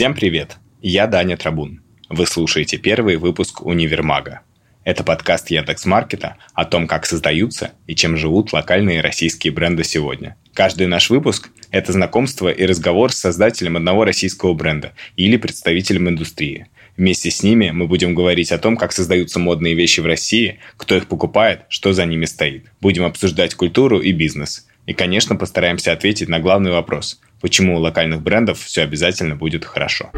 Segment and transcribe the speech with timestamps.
[0.00, 0.56] Всем привет!
[0.80, 1.82] Я Даня Трабун.
[2.08, 4.40] Вы слушаете первый выпуск «Универмага».
[4.82, 10.38] Это подкаст Яндекс.Маркета о том, как создаются и чем живут локальные российские бренды сегодня.
[10.54, 16.68] Каждый наш выпуск– это знакомство и разговор с создателем одного российского бренда или представителем индустрии.
[16.96, 20.96] Вместе с ними мы будем говорить о том, как создаются модные вещи в России, кто
[20.96, 22.64] их покупает, что за ними стоит.
[22.80, 24.66] Будем обсуждать культуру и бизнес.
[24.86, 30.10] И, конечно, постараемся ответить на главный вопрос– почему у локальных брендов все обязательно будет хорошо.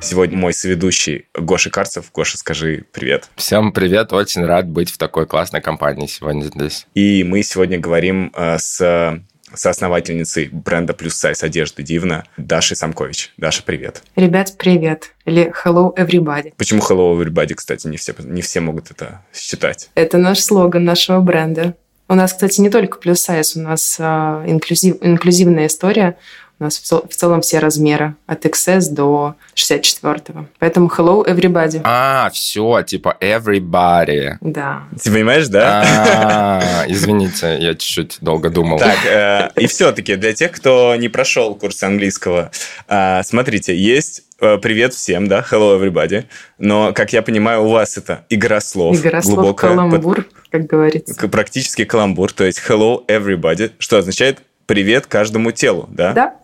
[0.00, 2.12] Сегодня мой соведущий Гоша Карцев.
[2.12, 3.30] Гоша, скажи привет.
[3.36, 6.86] Всем привет, очень рад быть в такой классной компании сегодня здесь.
[6.94, 9.22] И мы сегодня говорим э, с
[9.56, 13.32] соосновательницей бренда плюс сайз одежды Дивна Дашей Самкович.
[13.36, 14.02] Даша, привет.
[14.16, 15.12] Ребят, привет.
[15.24, 16.52] Или hello everybody.
[16.56, 19.90] Почему hello everybody, кстати, не все, не все могут это считать?
[19.94, 21.74] Это наш слоган нашего бренда.
[22.06, 26.18] У нас, кстати, не только плюс сайз, у нас а, инклюзив, инклюзивная история.
[26.60, 30.46] У нас в целом все размеры, от XS до 64.
[30.60, 31.80] Поэтому hello everybody.
[31.82, 34.36] А, все, типа everybody.
[34.40, 34.84] Да.
[35.02, 35.82] Ты понимаешь, да?
[35.84, 38.78] А, извините, я чуть-чуть долго думал.
[38.78, 42.52] Так, э, и все-таки для тех, кто не прошел курс английского,
[42.86, 46.26] э, смотрите, есть э, привет всем, да, hello everybody,
[46.58, 48.96] но, как я понимаю, у вас это игра слов.
[48.96, 50.26] Игра слов, глубокая, каламбур, под...
[50.50, 51.28] как говорится.
[51.28, 56.12] Практически каламбур, то есть hello everybody, что означает привет каждому телу, да?
[56.12, 56.34] Да.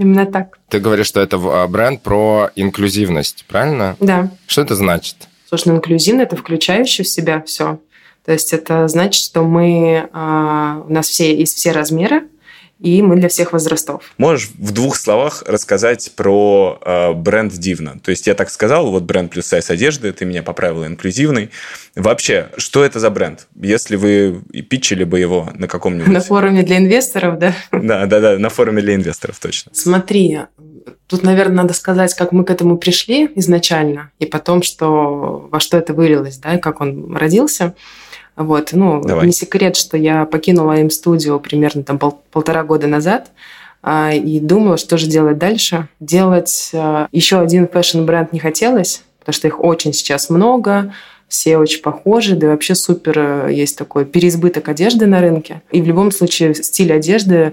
[0.00, 0.58] Именно так.
[0.70, 3.96] Ты говоришь, что это а, бренд про инклюзивность, правильно?
[4.00, 4.30] Да.
[4.46, 5.28] Что это значит?
[5.46, 7.78] Слушай, ну инклюзивно– это включающее в себя все.
[8.24, 12.22] То есть это значит, что мы, а, у нас все есть все размеры,
[12.80, 14.02] и мы для всех возрастов.
[14.18, 17.98] Можешь в двух словах рассказать про э, бренд Дивна?
[18.02, 21.50] То есть я так сказал, вот бренд плюс сайз одежды, ты меня поправила инклюзивный.
[21.94, 23.46] Вообще, что это за бренд?
[23.60, 26.08] Если вы питчили бы его на каком-нибудь...
[26.08, 27.54] На форуме для инвесторов, да?
[27.72, 29.72] Да, да, да, на форуме для инвесторов, точно.
[29.74, 30.40] Смотри,
[31.06, 35.76] тут, наверное, надо сказать, как мы к этому пришли изначально, и потом, что, во что
[35.76, 37.74] это вылилось, да, и как он родился.
[38.40, 39.26] Вот, ну, Давай.
[39.26, 43.30] не секрет, что я покинула I AM студию примерно там пол, полтора года назад
[43.82, 45.88] а, и думала, что же делать дальше.
[46.00, 50.94] Делать а, еще один fashion-бренд не хотелось, потому что их очень сейчас много,
[51.28, 55.60] все очень похожи, да и вообще супер э, есть такой переизбыток одежды на рынке.
[55.70, 57.52] И в любом случае стиль одежды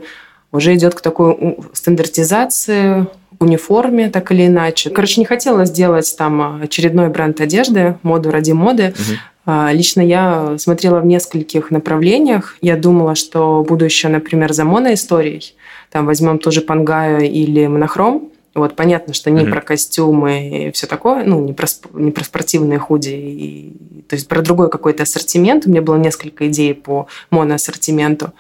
[0.54, 3.08] уже идет к такой стандартизации,
[3.40, 4.90] униформе, так или иначе.
[4.90, 8.94] Короче, не хотела сделать там очередной бренд одежды, моду ради моды.
[8.96, 9.54] Угу.
[9.72, 12.58] Лично я смотрела в нескольких направлениях.
[12.62, 15.56] Я думала, что буду еще, например, за моноисторией.
[15.90, 18.30] Там возьмем тоже Пангаю или Монохром.
[18.54, 19.52] Вот понятно, что не mm-hmm.
[19.52, 24.28] про костюмы и все такое, ну, не про, не про спортивные худи, и, то есть
[24.28, 25.68] про другой какой-то ассортимент.
[25.68, 28.26] У меня было несколько идей по моноассортименту.
[28.26, 28.32] А,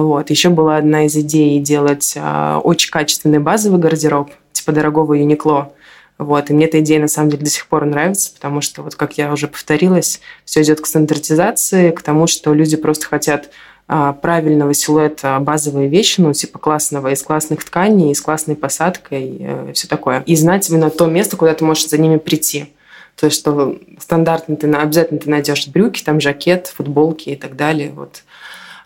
[0.00, 0.30] вот.
[0.30, 5.72] Еще была одна из идей делать а, очень качественный базовый гардероб, типа дорогого Юникло.
[6.18, 6.50] Вот.
[6.50, 9.18] И мне эта идея на самом деле до сих пор нравится, потому что, вот как
[9.18, 13.50] я уже повторилась, все идет к стандартизации, к тому, что люди просто хотят
[13.88, 19.72] а, правильного силуэта базовые вещи, ну, типа классного, из классных тканей, с классной посадкой, э,
[19.74, 20.24] все такое.
[20.26, 22.72] И знать именно то место, куда ты можешь за ними прийти.
[23.14, 27.92] То есть, что стандартно ты обязательно ты найдешь брюки, там жакет, футболки и так далее.
[27.94, 28.24] Вот.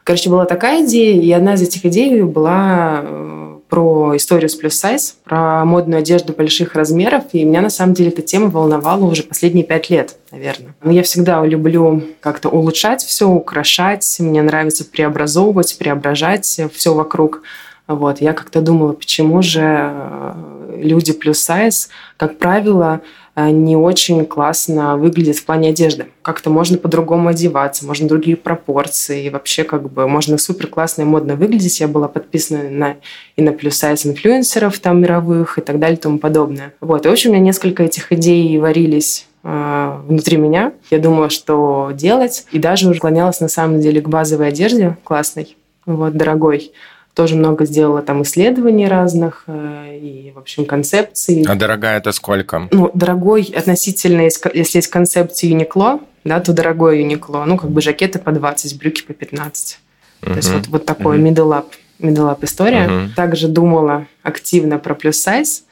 [0.04, 4.74] Короче, была такая идея, и одна из этих идей была э, про историю с плюс
[4.74, 9.22] сайз, про модную одежду больших размеров, и меня на самом деле эта тема волновала уже
[9.22, 10.74] последние пять лет, наверное.
[10.82, 17.42] Но я всегда люблю как-то улучшать все, украшать, мне нравится преобразовывать, преображать все вокруг.
[17.86, 20.32] Вот, я как-то думала, почему же э,
[20.82, 23.00] люди плюс сайз, как правило,
[23.36, 26.06] не очень классно выглядит в плане одежды.
[26.22, 31.04] Как-то можно по-другому одеваться, можно другие пропорции, и вообще как бы можно супер классно и
[31.04, 31.80] модно выглядеть.
[31.80, 32.96] Я была подписана на,
[33.36, 36.74] и на плюс-сайз инфлюенсеров там мировых и так далее и тому подобное.
[36.80, 37.06] Вот.
[37.06, 40.72] И, в общем, у меня несколько этих идей варились э, внутри меня.
[40.90, 42.46] Я думала, что делать.
[42.52, 45.56] И даже уже склонялась на самом деле к базовой одежде классной,
[45.86, 46.72] вот, дорогой
[47.14, 51.44] тоже много сделала там исследований разных э, и, в общем, концепций.
[51.46, 52.68] А дорогая это сколько?
[52.70, 57.44] Ну, дорогой относительно, если есть концепция Uniqlo, да, то дорогой Uniqlo.
[57.46, 59.78] Ну, как бы жакеты по 20, брюки по 15.
[60.22, 60.30] Uh-huh.
[60.30, 61.32] То есть вот, вот такой uh-huh.
[61.32, 61.66] middle up,
[61.98, 62.86] middle up история.
[62.86, 63.08] Uh-huh.
[63.16, 65.64] Также думала активно про плюс сайз.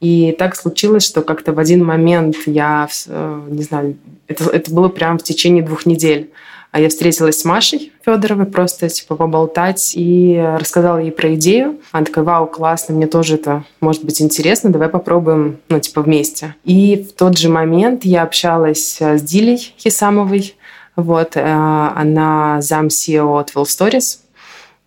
[0.00, 3.96] И так случилось, что как-то в один момент я, э, не знаю,
[4.28, 6.30] это, это было прямо в течение двух недель.
[6.74, 11.78] А я встретилась с Машей Федоровой просто типа поболтать и рассказала ей про идею.
[11.92, 16.56] Она такая, вау, классно, мне тоже это может быть интересно, давай попробуем, ну, типа вместе.
[16.64, 20.56] И в тот же момент я общалась с Дилей Хисамовой,
[20.96, 24.18] Вот, она зам SEO от Will Stories.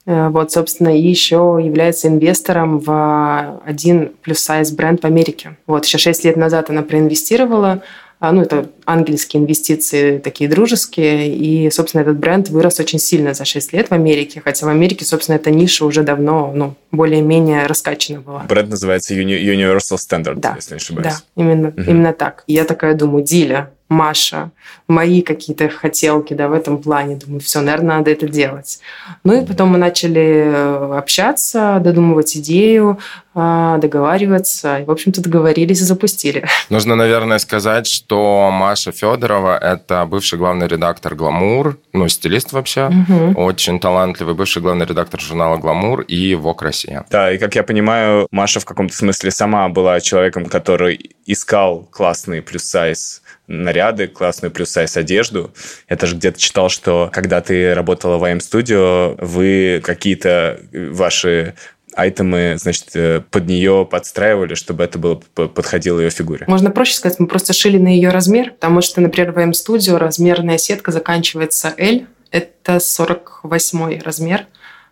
[0.06, 5.58] Вот, собственно, и еще является инвестором в один плюс-сайз бренд в Америке.
[5.68, 7.82] Вот, еще шесть лет назад она проинвестировала
[8.20, 13.74] ну, это ангельские инвестиции, такие дружеские, и, собственно, этот бренд вырос очень сильно за 6
[13.74, 18.40] лет в Америке, хотя в Америке, собственно, эта ниша уже давно, ну, более-менее раскачана была.
[18.50, 21.08] Бренд называется Universal Standard, да, если не ошибаюсь.
[21.08, 21.82] Да, именно, угу.
[21.82, 22.44] именно так.
[22.48, 24.52] И я такая думаю, Диля, Маша,
[24.88, 27.16] мои какие-то хотелки, да, в этом плане.
[27.16, 28.80] Думаю, все, наверное, надо это делать.
[29.24, 33.00] Ну и потом мы начали э, общаться, додумывать идею,
[33.40, 34.80] а, договариваться.
[34.80, 36.46] И, в общем-то, договорились и запустили.
[36.70, 43.40] Нужно, наверное, сказать, что Маша Федорова– это бывший главный редактор «Гламур», ну, стилист вообще, угу.
[43.40, 47.06] очень талантливый бывший главный редактор журнала «Гламур» и «Вок Россия».
[47.12, 52.42] Да, и, как я понимаю, Маша в каком-то смысле сама была человеком, который искал классный
[52.42, 55.52] плюс-сайз наряды, классную плюс-сайз одежду.
[55.90, 61.56] Я тоже где-то читал, что когда ты работала в IM Studio, вы какие-то ваши
[61.96, 66.46] айтемы, значит, э, под нее подстраивали, чтобы это было подходило ее фигуре.
[66.48, 69.98] Можно проще сказать, мы просто шили на ее размер, потому что, например, в M Studio
[69.98, 74.46] размерная сетка заканчивается L, это 48 размер,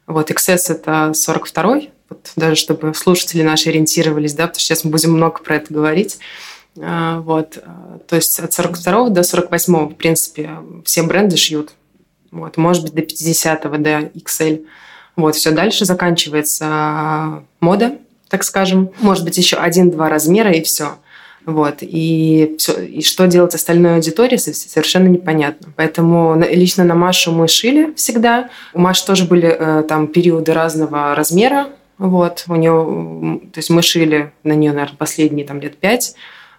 [0.07, 4.91] вот XS это 42 вот даже чтобы слушатели наши ориентировались, да, потому что сейчас мы
[4.91, 6.19] будем много про это говорить.
[6.81, 7.57] А, вот.
[8.07, 10.51] То есть от 42 до 48, в принципе,
[10.83, 11.71] все бренды шьют.
[12.31, 12.57] Вот.
[12.57, 14.65] Может быть, до 50 до XL.
[15.15, 15.35] Вот.
[15.35, 17.97] Все дальше заканчивается а, мода,
[18.29, 18.91] так скажем.
[18.99, 20.97] Может быть, еще один-два размера и все.
[21.45, 21.77] Вот.
[21.81, 25.71] И, все, и что делать остальной аудитории, совершенно непонятно.
[25.75, 28.49] Поэтому лично на Машу мы шили всегда.
[28.73, 31.67] У Маши тоже были э, там периоды разного размера.
[31.97, 32.45] Вот.
[32.47, 36.15] У нее, то есть мы шили на нее, наверное, последние там лет пять.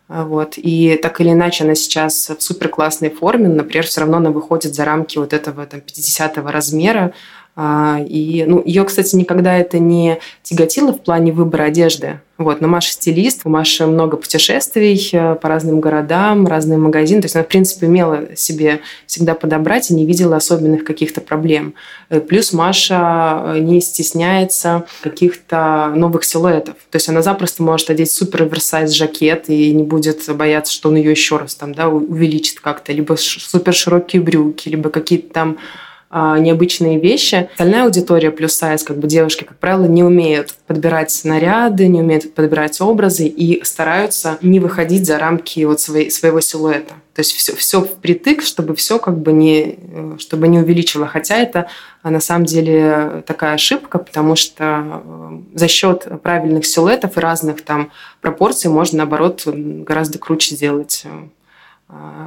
[0.09, 0.55] А, вот.
[0.57, 4.75] И так или иначе она сейчас в супер классной форме, например, все равно она выходит
[4.75, 7.13] за рамки вот этого там, 50 размера,
[7.59, 12.21] и, ну, ее, кстати, никогда это не тяготило в плане выбора одежды.
[12.39, 17.23] Вот, но Маша стилист, у Маши много путешествий э, по разным городам, разные магазины.
[17.23, 21.73] То есть она, в принципе, умела себе всегда подобрать и не видела особенных каких-то проблем.
[22.11, 26.75] Э, плюс Маша э, не стесняется каких-то новых силуэтов.
[26.91, 30.97] То есть она запросто может одеть супер оверсайз жакет и не будет бояться, что он
[30.97, 32.93] ее еще раз там, да, увеличит как-то.
[32.93, 37.49] Либо супер широкие брюки, либо какие-то там а, необычные вещи.
[37.53, 42.35] Остальная аудитория плюс сайз, как бы девушки, как правило, не умеют подбирать наряды, не умеют
[42.35, 46.95] подбирать образы и стараются не выходить за рамки вот своей, своего силуэта.
[47.17, 49.79] То есть все, все впритык, чтобы все как бы не,
[50.19, 51.07] чтобы не увеличило.
[51.07, 51.67] Хотя это
[52.03, 57.65] а, на самом деле такая ошибка, потому что э, за счет правильных силуэтов и разных
[57.65, 61.29] там пропорций можно, наоборот, гораздо круче сделать э, а,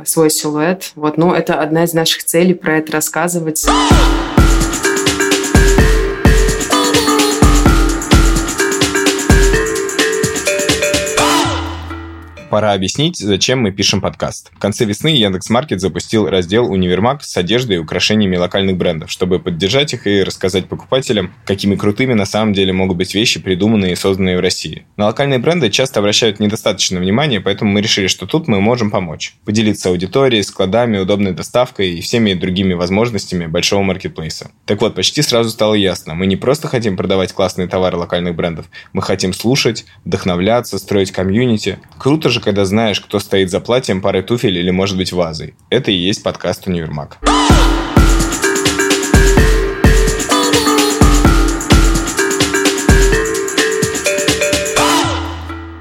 [0.05, 0.91] свой силуэт.
[0.95, 3.65] Вот, ну, это одна из наших целей про это рассказывать.
[12.49, 14.49] Пора объяснить, зачем мы пишем подкаст.
[14.55, 19.93] В конце весны Яндекс.Маркет запустил раздел «Универмаг» с одеждой и украшениями локальных брендов, чтобы поддержать
[19.93, 24.37] их и рассказать покупателям, какими крутыми на самом деле могут быть вещи, придуманные и созданные
[24.37, 24.87] в России.
[24.97, 29.35] На локальные бренды часто обращают недостаточно внимания, поэтому мы решили, что тут мы можем помочь.
[29.45, 34.49] Поделиться аудиторией, складами, удобной доставкой и всеми другими возможностями большого маркетплейса.
[34.65, 38.65] Так вот, почти сразу стало ясно, мы не просто хотим продавать классные товары локальных брендов,
[38.91, 41.77] мы хотим слушать, вдохновляться, строить комьюнити.
[41.99, 45.53] Круто же же, когда знаешь, кто стоит за платьем, парой туфель или, может быть, вазой.
[45.69, 47.17] Это и есть подкаст «Универмаг».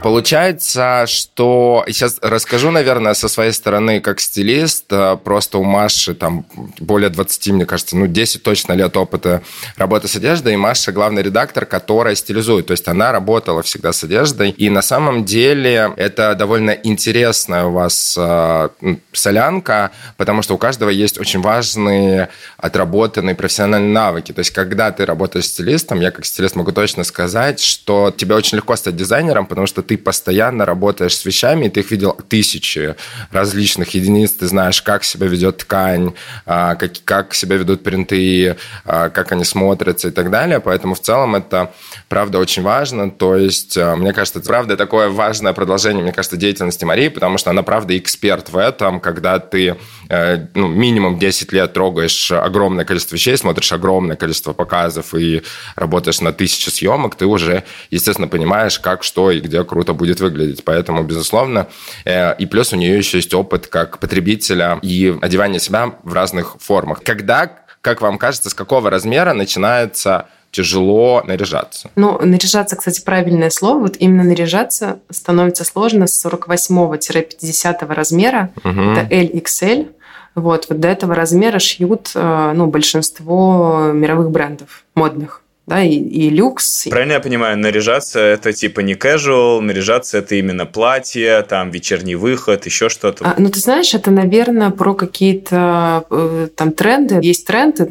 [0.08, 1.84] Получается, что...
[1.86, 4.86] Сейчас расскажу, наверное, со своей стороны, как стилист.
[4.90, 6.46] Э, просто у Маши там
[6.78, 9.42] более 20, мне кажется, ну, 10 точно лет опыта
[9.76, 10.54] работы с одеждой.
[10.54, 12.68] И Маша главный редактор, которая стилизует.
[12.68, 14.48] То есть она работала всегда с одеждой.
[14.52, 18.68] И на самом деле это довольно интересная у вас э,
[19.12, 24.32] солянка, потому что у каждого есть очень важные отработанные профессиональные навыки.
[24.32, 28.56] То есть когда ты работаешь стилистом, я как стилист могу точно сказать, что тебе очень
[28.56, 32.96] легко стать дизайнером, потому что ты постоянно работаешь с вещами, и ты их видел тысячи
[33.30, 36.14] различных единиц, ты знаешь, как себя ведет ткань,
[36.46, 40.60] а, как, как себя ведут принты, а, как они смотрятся и так далее.
[40.60, 41.72] Поэтому в целом это,
[42.08, 43.10] правда, очень важно.
[43.10, 47.38] То есть, а, мне кажется, это, правда, такое важное продолжение, мне кажется, деятельности Марии, потому
[47.38, 49.76] что она, правда, эксперт в этом, когда ты
[50.08, 55.42] э, ну, минимум 10 лет трогаешь огромное количество вещей, смотришь огромное количество показов и
[55.76, 60.18] работаешь на тысячи съемок, ты уже, естественно, понимаешь, как, что и где круто круто будет
[60.18, 60.64] выглядеть.
[60.64, 61.68] Поэтому, безусловно,
[62.04, 66.56] э, и плюс у нее еще есть опыт как потребителя и одевания себя в разных
[66.58, 67.04] формах.
[67.04, 67.48] Когда,
[67.80, 71.90] как вам кажется, с какого размера начинается тяжело наряжаться.
[71.94, 73.82] Ну, наряжаться, кстати, правильное слово.
[73.82, 78.50] Вот именно наряжаться становится сложно с 48-50 размера.
[78.64, 78.80] Угу.
[78.80, 79.92] Это LXL.
[80.34, 86.30] Вот, вот до этого размера шьют э, ну, большинство мировых брендов модных да, и, и
[86.30, 86.86] люкс.
[86.88, 92.66] Правильно я понимаю, наряжаться это типа не casual, наряжаться это именно платье, там вечерний выход,
[92.66, 93.24] еще что-то.
[93.24, 97.18] А, ну, ты знаешь, это, наверное, про какие-то э, там тренды.
[97.22, 97.86] Есть тренды,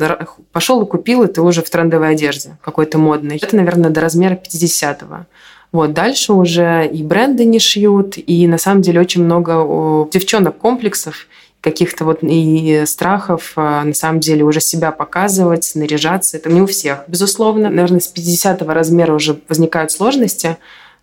[0.51, 3.37] пошел и купил, и ты уже в трендовой одежде какой-то модной.
[3.37, 5.25] Это, наверное, до размера 50-го.
[5.71, 11.27] Вот, дальше уже и бренды не шьют, и на самом деле очень много девчонок комплексов,
[11.69, 16.37] каких-то вот и страхов, а, на самом деле, уже себя показывать, наряжаться.
[16.37, 17.69] Это не у всех, безусловно.
[17.69, 20.55] Наверное, с 50 размера уже возникают сложности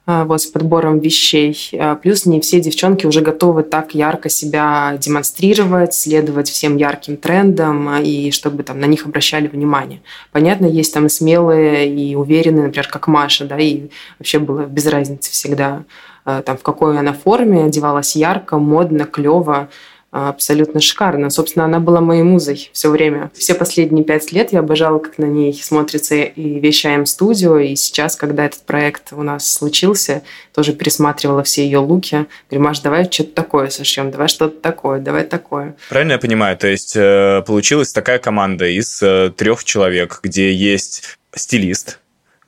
[0.06, 1.54] а, вот, с подбором вещей.
[1.78, 8.02] А, плюс не все девчонки уже готовы так ярко себя демонстрировать, следовать всем ярким трендам,
[8.02, 10.00] и чтобы там на них обращали внимание.
[10.32, 15.30] Понятно, есть там смелые и уверенные, например, как Маша, да, и вообще было без разницы
[15.30, 15.84] всегда,
[16.24, 19.68] там, в какой она форме, одевалась ярко, модно, клево
[20.14, 21.28] абсолютно шикарно.
[21.28, 23.32] Собственно, она была моей музой все время.
[23.34, 27.58] Все последние пять лет я обожала, как на ней смотрится и вещи АМ Студио.
[27.58, 30.22] И сейчас, когда этот проект у нас случился,
[30.54, 32.26] тоже пересматривала все ее луки.
[32.48, 35.74] Говорю, Маш, давай что-то такое сошьем, давай что-то такое, давай такое.
[35.88, 36.56] Правильно я понимаю?
[36.56, 41.98] То есть э, получилась такая команда из э, трех человек, где есть стилист,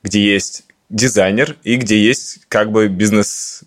[0.03, 3.63] где есть дизайнер и где есть как бы бизнес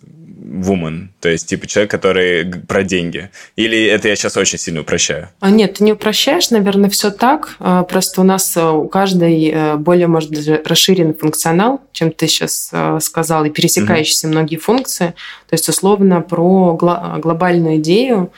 [0.51, 3.29] woman, то есть типа человек, который про деньги?
[3.55, 5.29] Или это я сейчас очень сильно упрощаю?
[5.39, 7.55] А нет, ты не упрощаешь, наверное, все так.
[7.59, 12.27] А, просто у нас э, у каждой э, более, может быть, расширенный функционал, чем ты
[12.27, 14.33] сейчас э, сказал, и пересекающиеся угу.
[14.33, 15.13] многие функции.
[15.49, 18.31] То есть, условно, про глобальную идею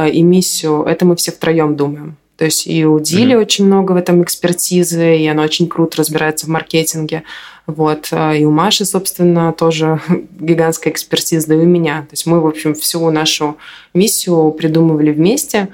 [0.00, 2.16] и миссию, это мы все втроем думаем.
[2.40, 3.42] То есть и у Дили mm-hmm.
[3.42, 7.22] очень много в этом экспертизы, и она очень круто разбирается в маркетинге.
[7.66, 8.08] Вот.
[8.12, 10.00] А, и у Маши, собственно, тоже
[10.40, 12.00] гигантская экспертиза, да и у меня.
[12.00, 13.58] То есть мы, в общем, всю нашу
[13.92, 15.68] миссию придумывали вместе.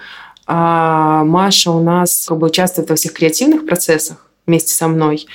[0.48, 5.28] А Маша у нас как бы участвует во всех креативных процессах вместе со мной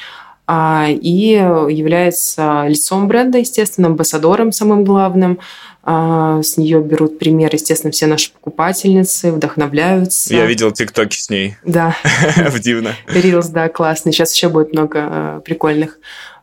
[0.48, 5.40] а, и является лицом бренда, естественно, амбассадором самым главным.
[5.84, 10.34] А, с нее берут пример, естественно, все наши покупательницы, вдохновляются.
[10.34, 11.56] Я видел тиктоки с ней.
[11.66, 11.96] Да.
[12.60, 12.94] Дивно.
[13.08, 14.12] Рилс, да, классный.
[14.12, 15.98] Сейчас еще будет много э, прикольных.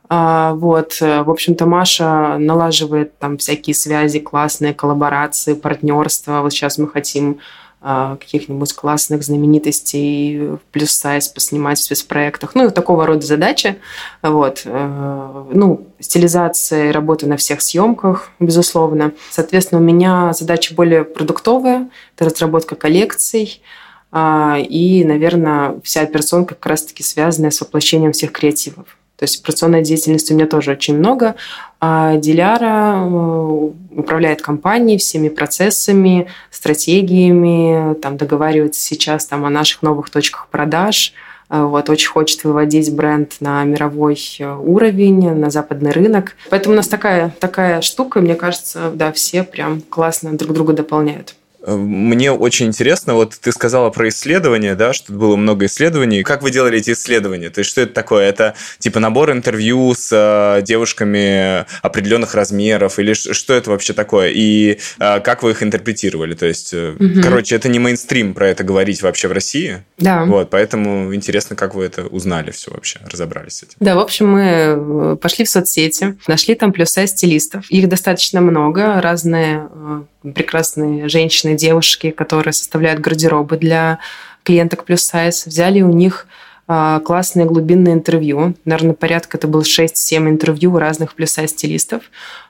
[0.08, 6.40] А, вот, э, в общем-то, Маша налаживает там всякие связи, классные коллаборации, партнерства.
[6.40, 7.38] Вот сейчас мы хотим
[7.80, 12.54] каких-нибудь классных знаменитостей плюс сайз поснимать в спецпроектах.
[12.54, 13.78] Ну, и такого рода задачи.
[14.20, 14.62] Вот.
[14.64, 19.12] Э, ну, стилизация работа на всех съемках, безусловно.
[19.30, 21.88] Соответственно, у меня задача более продуктовая.
[22.16, 23.62] Это разработка коллекций.
[24.10, 28.97] А, и, наверное, вся операционка как раз-таки связанная с воплощением всех креативов.
[29.18, 31.34] То есть операционной деятельности у меня тоже очень много.
[31.80, 40.10] А Диляра э, управляет компанией, всеми процессами, стратегиями, там договаривается сейчас там, о наших новых
[40.10, 41.12] точках продаж.
[41.50, 46.36] Э, вот, очень хочет выводить бренд на мировой э, уровень, на западный рынок.
[46.48, 51.34] Поэтому у нас такая, такая штука, мне кажется, да, все прям классно друг друга дополняют.
[51.66, 56.22] Мне очень интересно, вот ты сказала про исследования, да, что было много исследований.
[56.22, 57.50] Как вы делали эти исследования?
[57.50, 58.28] То есть что это такое?
[58.28, 64.30] Это типа набор интервью с э, девушками определенных размеров или что это вообще такое?
[64.32, 66.34] И э, как вы их интерпретировали?
[66.34, 67.20] То есть, угу.
[67.22, 69.82] короче, это не мейнстрим про это говорить вообще в России.
[69.98, 70.24] Да.
[70.24, 73.74] Вот, поэтому интересно, как вы это узнали все вообще, разобрались с этим.
[73.80, 77.68] Да, в общем, мы пошли в соцсети, нашли там плюс-сайз стилистов.
[77.68, 79.68] Их достаточно много, разные
[80.22, 83.98] прекрасные женщины, девушки, которые составляют гардеробы для
[84.42, 86.26] клиенток плюс сайз, взяли у них
[86.66, 88.54] а, классные глубинные интервью.
[88.64, 92.02] Наверное, порядка это было 6-7 интервью разных плюс сайз стилистов.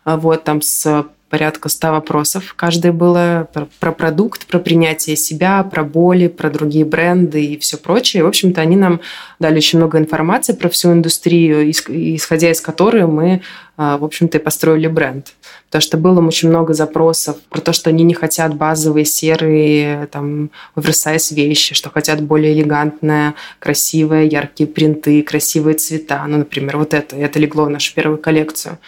[0.05, 2.55] А, вот там с порядка 100 вопросов.
[2.57, 7.77] Каждое было про, про продукт, про принятие себя, про боли, про другие бренды и все
[7.77, 8.25] прочее.
[8.25, 9.01] В общем-то, они нам
[9.39, 13.43] дали очень много информации про всю индустрию, исходя из которой мы,
[13.77, 15.35] а, в общем-то, и построили бренд.
[15.67, 20.51] Потому что было очень много запросов про то, что они не хотят базовые серые, там,
[20.75, 26.25] оверсайз вещи, что хотят более элегантное, красивое, яркие принты, красивые цвета.
[26.27, 27.17] Ну, например, вот это.
[27.17, 28.79] Это легло в нашу первую коллекцию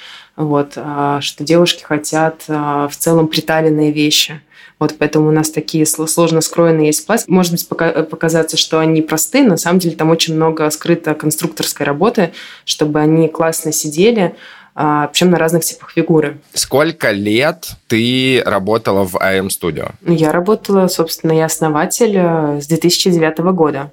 [0.40, 4.40] вот, а, что девушки хотят а, в целом приталенные вещи.
[4.78, 7.28] Вот поэтому у нас такие сложно скроенные есть пластик.
[7.28, 11.84] Может быть, показаться, что они простые, но на самом деле там очень много скрыто конструкторской
[11.84, 12.32] работы,
[12.64, 14.34] чтобы они классно сидели,
[14.74, 16.38] а, причем на разных типах фигуры.
[16.54, 19.92] Сколько лет ты работала в AM Studio?
[20.06, 23.92] Я работала, собственно, я основатель э, с 2009 года,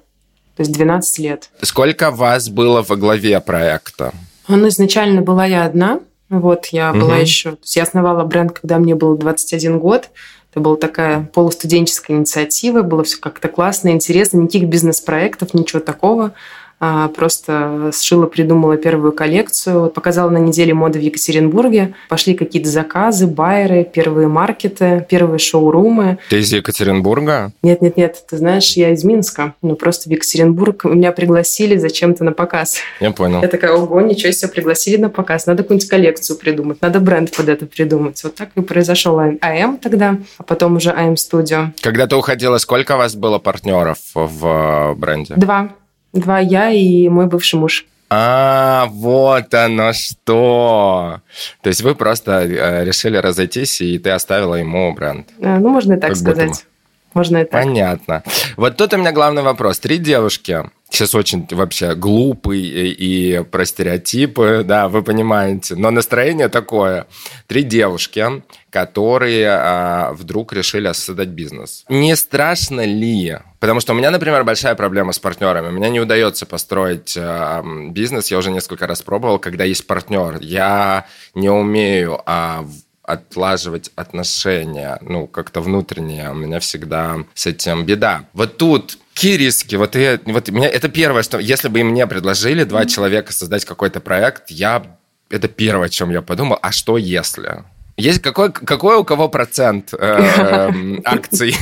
[0.56, 1.50] то есть 12 лет.
[1.60, 4.14] Сколько вас было во главе проекта?
[4.48, 7.00] Ну, изначально была я одна, вот, я угу.
[7.00, 7.52] была еще...
[7.52, 10.10] То есть я основала бренд, когда мне было 21 год.
[10.50, 16.32] Это была такая полустуденческая инициатива, было все как-то классно, интересно, никаких бизнес-проектов, ничего такого.
[16.80, 23.26] А, просто сшила, придумала первую коллекцию, показала на неделе моды в Екатеринбурге, пошли какие-то заказы,
[23.26, 26.18] байеры, первые маркеты, первые шоурумы.
[26.30, 27.52] Ты из Екатеринбурга?
[27.62, 32.22] Нет, нет, нет, ты знаешь, я из Минска, ну просто в Екатеринбург меня пригласили зачем-то
[32.22, 32.78] на показ.
[33.00, 33.42] Я понял.
[33.42, 37.48] Я такая, ого, ничего себе, пригласили на показ, надо какую-нибудь коллекцию придумать, надо бренд под
[37.48, 38.22] это придумать.
[38.22, 41.72] Вот так и произошел АМ тогда, а потом уже АМ Студио.
[41.80, 45.34] Когда ты уходила, сколько у вас было партнеров в бренде?
[45.34, 45.70] Два.
[46.12, 47.86] Два я и мой бывший муж.
[48.10, 51.20] А, вот оно что.
[51.60, 55.28] То есть вы просто э, решили разойтись, и ты оставила ему бренд.
[55.42, 56.64] А, ну, можно и так как сказать.
[57.12, 57.62] Можно и так.
[57.62, 58.22] Понятно.
[58.56, 59.78] Вот тут у меня главный вопрос.
[59.78, 62.90] Три девушки сейчас очень вообще глупый и,
[63.38, 65.74] и про стереотипы, да, вы понимаете.
[65.76, 67.06] Но настроение такое.
[67.46, 71.84] Три девушки, которые а, вдруг решили создать бизнес.
[71.88, 73.38] Не страшно ли?
[73.60, 75.70] Потому что у меня, например, большая проблема с партнерами.
[75.70, 78.30] Мне не удается построить а, бизнес.
[78.30, 80.38] Я уже несколько раз пробовал, когда есть партнер.
[80.40, 82.64] Я не умею а,
[83.02, 86.30] отлаживать отношения, ну, как-то внутреннее.
[86.30, 88.26] У меня всегда с этим беда.
[88.32, 89.74] Вот тут Какие риски?
[89.74, 93.98] Вот, я, вот меня, это первое, что если бы мне предложили два человека создать какой-то
[93.98, 94.96] проект, я
[95.28, 96.56] это первое, о чем я подумал.
[96.62, 97.64] А что если?
[97.98, 101.54] Есть какой, какой у кого процент э, эм, акций?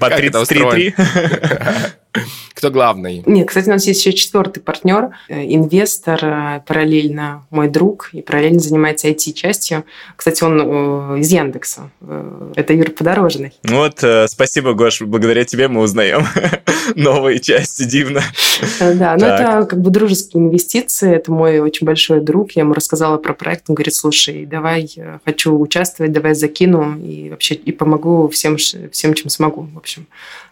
[0.00, 0.94] По 33
[2.54, 3.22] Кто главный?
[3.26, 8.22] Нет, кстати, у нас есть еще четвертый партнер, э, инвестор, э, параллельно мой друг, и
[8.22, 9.84] параллельно занимается IT-частью.
[10.16, 11.90] Кстати, он э, из Яндекса.
[12.54, 13.52] Это Юра Подорожный.
[13.64, 16.26] Вот, спасибо, Гош, благодаря тебе мы узнаем
[16.94, 18.22] новые части, дивно.
[18.80, 23.16] Да, ну это как бы дружеские инвестиции, это мой очень большой друг, я ему рассказала
[23.18, 24.92] про проект, он говорит, слушай, давай,
[25.24, 30.06] хочу участвовать, давай закину, и вообще и помогу всем, всем чем смогу, в общем.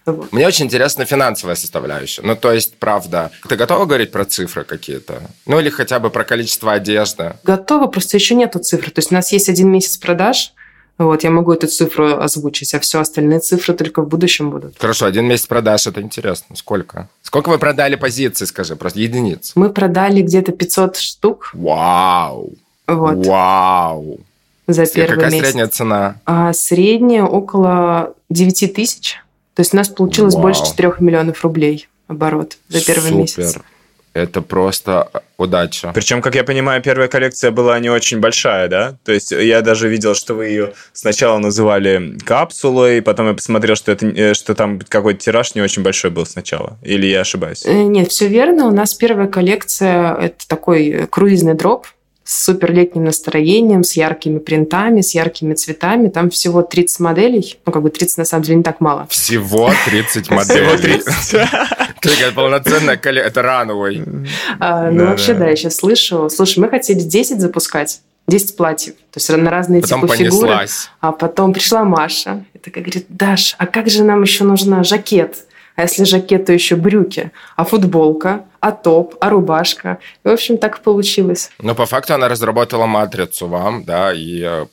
[0.06, 0.32] Вот.
[0.32, 2.22] Мне очень интересна финансовая составляющая.
[2.22, 5.22] Ну, то есть, правда, ты готова говорить про цифры какие-то?
[5.46, 7.34] Ну, или хотя бы про количество одежды?
[7.44, 8.90] Готова, просто еще нету цифр.
[8.90, 10.52] То есть у нас есть один месяц продаж,
[11.00, 14.74] вот, я могу эту цифру озвучить, а все остальные цифры только в будущем будут.
[14.78, 16.54] Хорошо, один месяц продаж, это интересно.
[16.56, 17.08] Сколько?
[17.22, 19.52] Сколько вы продали позиций, скажи, просто единиц?
[19.54, 21.52] Мы продали где-то 500 штук.
[21.54, 22.52] Вау!
[22.86, 23.26] Вот.
[23.26, 24.20] Вау!
[24.66, 25.46] За первый Какая месяц.
[25.46, 26.16] средняя цена?
[26.26, 29.20] А средняя около 9 тысяч.
[29.60, 30.44] То есть у нас получилось Вау.
[30.44, 33.16] больше 4 миллионов рублей оборот за первый Супер.
[33.18, 33.58] месяц.
[34.14, 35.92] Это просто удача.
[35.94, 38.96] Причем, как я понимаю, первая коллекция была не очень большая, да?
[39.04, 43.92] То есть я даже видел, что вы ее сначала называли капсулой, потом я посмотрел, что,
[43.92, 46.78] это, э, что там какой-то тираж не очень большой был сначала.
[46.82, 47.66] Или я ошибаюсь?
[47.66, 48.66] Э, нет, все верно.
[48.66, 51.86] У нас первая коллекция– это такой круизный дроп,
[52.30, 56.08] с суперлетним настроением, с яркими принтами, с яркими цветами.
[56.08, 57.58] Там всего 30 моделей.
[57.66, 59.08] Ну, как бы 30 на самом деле не так мало.
[59.10, 61.02] Всего 30 моделей.
[62.00, 63.30] Какая полноценная коллекция.
[63.30, 64.04] Это рановый.
[64.60, 66.30] А, ну, вообще, да, я сейчас слышу.
[66.30, 68.00] Слушай, мы хотели 10 запускать.
[68.28, 70.68] 10 платьев, то есть на разные потом типы фигуры.
[71.00, 75.46] А потом пришла Маша и такая говорит, Даш, а как же нам еще нужна жакет?
[75.80, 79.98] А если жакет, то еще брюки, а футболка, а топ, а рубашка.
[80.22, 81.50] И, в общем, так получилось.
[81.58, 84.66] Но по факту она разработала матрицу вам, да, и э,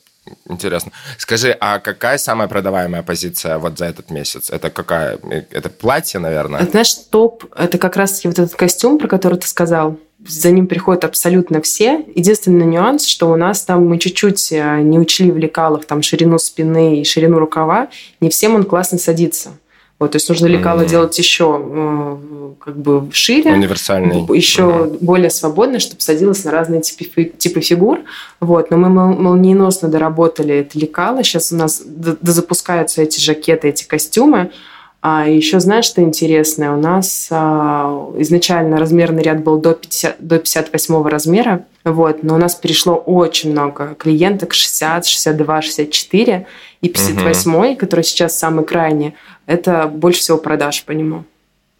[0.50, 0.92] Интересно.
[1.16, 4.50] Скажи, а какая самая продаваемая позиция вот за этот месяц?
[4.50, 5.18] Это какая?
[5.50, 6.66] Это платье, наверное?
[6.66, 9.96] Знаешь, топ– это как раз-таки вот этот костюм, про который ты сказал.
[10.26, 12.04] За ним приходят абсолютно все.
[12.14, 16.38] Единственный нюанс, что у нас там мы чуть-чуть э, не учли в лекалах там ширину
[16.38, 17.88] спины и ширину рукава.
[18.20, 19.52] Не всем он классно садится.
[19.98, 20.88] Вот, то есть нужно лекало mm-hmm.
[20.88, 22.18] делать еще
[22.60, 24.98] как бы шире, универсальный, еще mm-hmm.
[25.00, 28.00] более свободно, чтобы садилось на разные типы, типы фигур.
[28.40, 31.24] Вот, но мы молниеносно доработали это лекало.
[31.24, 34.52] Сейчас у нас дозапускаются эти жакеты, эти костюмы.
[35.00, 36.72] А еще знаешь, что интересное?
[36.72, 42.38] У нас а, изначально размерный ряд был до, 50, до 58 размера, вот, но у
[42.38, 46.46] нас перешло очень много клиенток 60, 62, 64
[46.80, 47.76] и 58, угу.
[47.76, 49.14] который сейчас самый крайний,
[49.46, 51.24] это больше всего продаж по нему.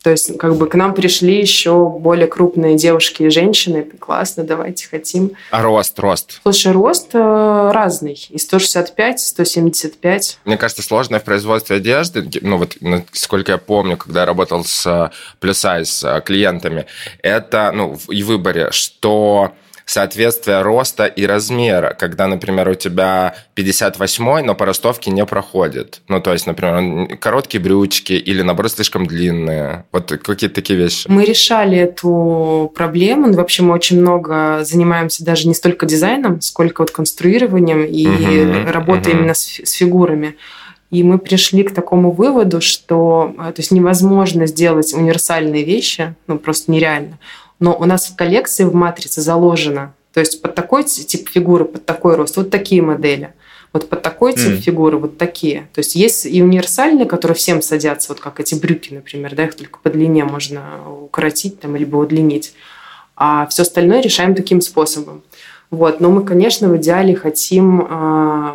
[0.02, 3.82] То есть, как бы к нам пришли еще более крупные девушки и женщины.
[3.82, 5.32] Классно, давайте хотим.
[5.50, 6.40] А рост, рост?
[6.42, 8.18] Слушай, рост э, разный.
[8.30, 10.38] И 165, 175.
[10.44, 12.76] Мне кажется, сложно в производстве одежды, ну вот,
[13.12, 16.86] сколько я помню, когда я работал с плюс-сайз э, клиентами,
[17.22, 19.52] это, ну, и выборе, что
[19.88, 26.02] соответствие роста и размера, когда, например, у тебя 58 но по ростовке не проходит.
[26.08, 29.86] Ну, то есть, например, короткие брючки или, наоборот, слишком длинные.
[29.90, 31.06] Вот какие-то такие вещи.
[31.08, 33.28] Мы решали эту проблему.
[33.28, 38.70] Ну, вообще мы очень много занимаемся даже не столько дизайном, сколько вот конструированием и угу,
[38.70, 39.20] работой угу.
[39.20, 40.36] именно с, с фигурами.
[40.90, 46.38] И мы пришли к такому выводу, что э, то есть невозможно сделать универсальные вещи, ну
[46.38, 47.18] просто нереально
[47.60, 51.84] но у нас в коллекции в матрице заложено, то есть под такой тип фигуры, под
[51.84, 53.34] такой рост, вот такие модели.
[53.72, 54.56] Вот под такой тип mm.
[54.56, 55.68] фигуры вот такие.
[55.74, 59.54] То есть есть и универсальные, которые всем садятся, вот как эти брюки, например, да, их
[59.54, 62.54] только по длине можно укоротить там, либо удлинить.
[63.14, 65.22] А все остальное решаем таким способом.
[65.70, 66.00] Вот.
[66.00, 67.84] Но мы, конечно, в идеале хотим э,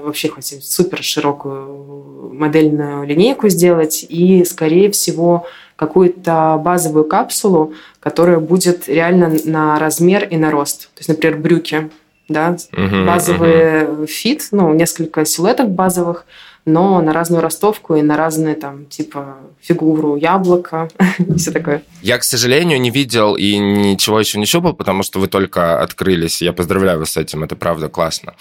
[0.03, 8.87] вообще хотим супер широкую модельную линейку сделать и, скорее всего, какую-то базовую капсулу, которая будет
[8.87, 10.89] реально на размер и на рост.
[10.93, 11.89] То есть, например, брюки,
[12.29, 14.07] да, uh-huh, базовый uh-huh.
[14.07, 16.25] фит, ну, несколько силуэтов базовых–
[16.65, 21.83] но на разную ростовку и на разные там типа фигуру яблока и все такое.
[22.03, 26.41] Я, к сожалению, не видел и ничего еще не щупал, потому что вы только открылись.
[26.41, 28.33] Я поздравляю вас с этим, это правда классно.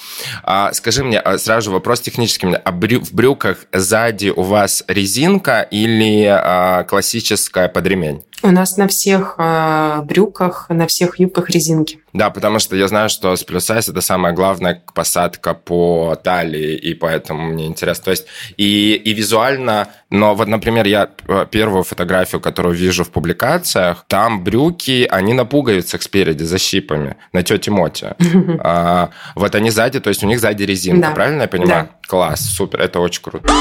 [0.42, 2.48] А, скажи мне, а, сразу же вопрос технический.
[2.48, 8.25] А брю, в брюках сзади у вас резинка или а, классическая подремень?
[8.44, 12.01] У нас на всех э, брюках, на всех юбках резинки.
[12.12, 16.75] Да, потому что я знаю, что с плюс сайз это самая главная посадка по талии,
[16.75, 18.07] и поэтому мне интересно.
[18.07, 23.11] То есть и, и визуально, но вот, например, я э, первую фотографию, которую вижу в
[23.52, 28.14] публикациях, там брюки, они на пуговицах спереди, за щипами, на тете Моте.
[28.60, 31.14] а, вот они сзади, то есть у них сзади резинка, да.
[31.14, 31.88] правильно я понимаю?
[31.90, 32.08] Да.
[32.08, 33.52] Класс, супер, это очень круто.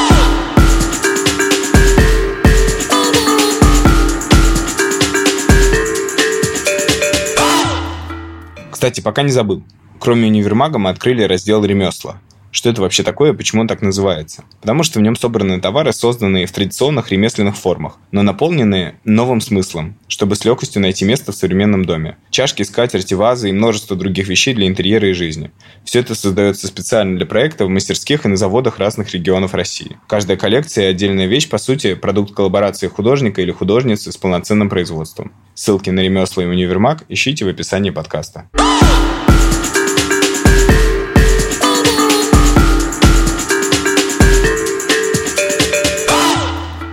[8.72, 9.64] Кстати, пока не забыл.
[10.00, 12.18] Кроме универмага мы открыли раздел «Ремесла».
[12.52, 14.44] Что это вообще такое и почему он так называется?
[14.60, 19.96] Потому что в нем собраны товары, созданные в традиционных ремесленных формах, но наполненные новым смыслом,
[20.10, 22.18] чтобы с легкостью найти место в современном доме.
[22.30, 25.52] Чашки, скатерти, вазы и множество других вещей для интерьера и жизни.
[25.86, 29.98] Все это создается специально для проекта в мастерских и на заводах разных регионов России.
[30.08, 35.32] Каждая коллекция и отдельная вещь, по сути, продукт коллаборации художника или художницы с полноценным производством.
[35.54, 38.50] Ссылки на ремесла и универмаг ищите в описании подкаста.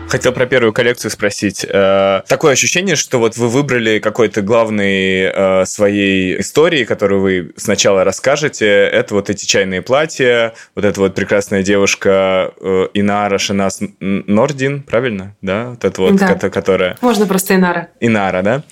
[0.08, 1.66] Хотел про первую коллекцию спросить.
[1.68, 8.04] Э, такое ощущение, что вот вы выбрали какой-то главный э, своей истории, которую вы сначала
[8.04, 8.66] расскажете.
[8.66, 15.36] Это вот эти чайные платья, вот эта вот прекрасная девушка э, Инара Шинас Нордин, правильно?
[15.42, 16.34] Да, вот эта вот, да.
[16.48, 16.96] которая...
[17.02, 17.88] Можно просто Инара.
[18.00, 18.62] Инара, да?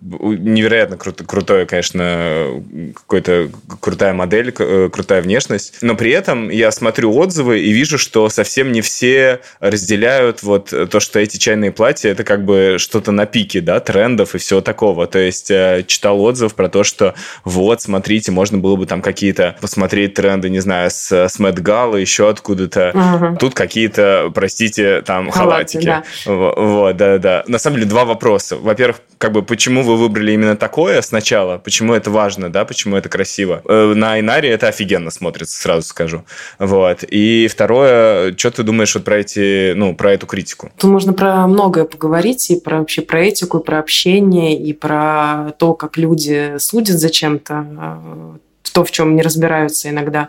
[0.00, 2.62] Невероятно кру- крутое, конечно,
[2.94, 5.78] какой-то крутая модель, крутая внешность.
[5.82, 11.00] Но при этом я смотрю отзывы и вижу, что совсем не все разделяют вот то,
[11.00, 15.06] что эти чайные платья, это как бы что-то на пике, да, трендов и всего такого.
[15.06, 19.56] То есть э, читал отзыв про то, что вот, смотрите, можно было бы там какие-то
[19.60, 22.92] посмотреть тренды, не знаю, с, с Мэтт Галла, еще откуда-то.
[22.94, 23.38] Угу.
[23.38, 25.84] Тут какие-то, простите, там халатики.
[25.84, 26.04] Да.
[26.24, 27.44] Вот, да-да.
[27.46, 28.56] На самом деле два вопроса.
[28.56, 33.08] Во-первых, как бы почему вы выбрали именно такое сначала, почему это важно, да, почему это
[33.08, 33.62] красиво.
[33.64, 36.24] Э, на Инаре это офигенно смотрится, сразу скажу.
[36.58, 37.04] Вот.
[37.08, 40.70] И второе, что ты думаешь вот про эти, ну, про эту критику?
[40.78, 45.52] Тут можно про многое поговорить, и про вообще про этику, и про общение, и про
[45.58, 48.36] то, как люди судят за чем-то, э,
[48.72, 50.28] то, в чем не разбираются иногда.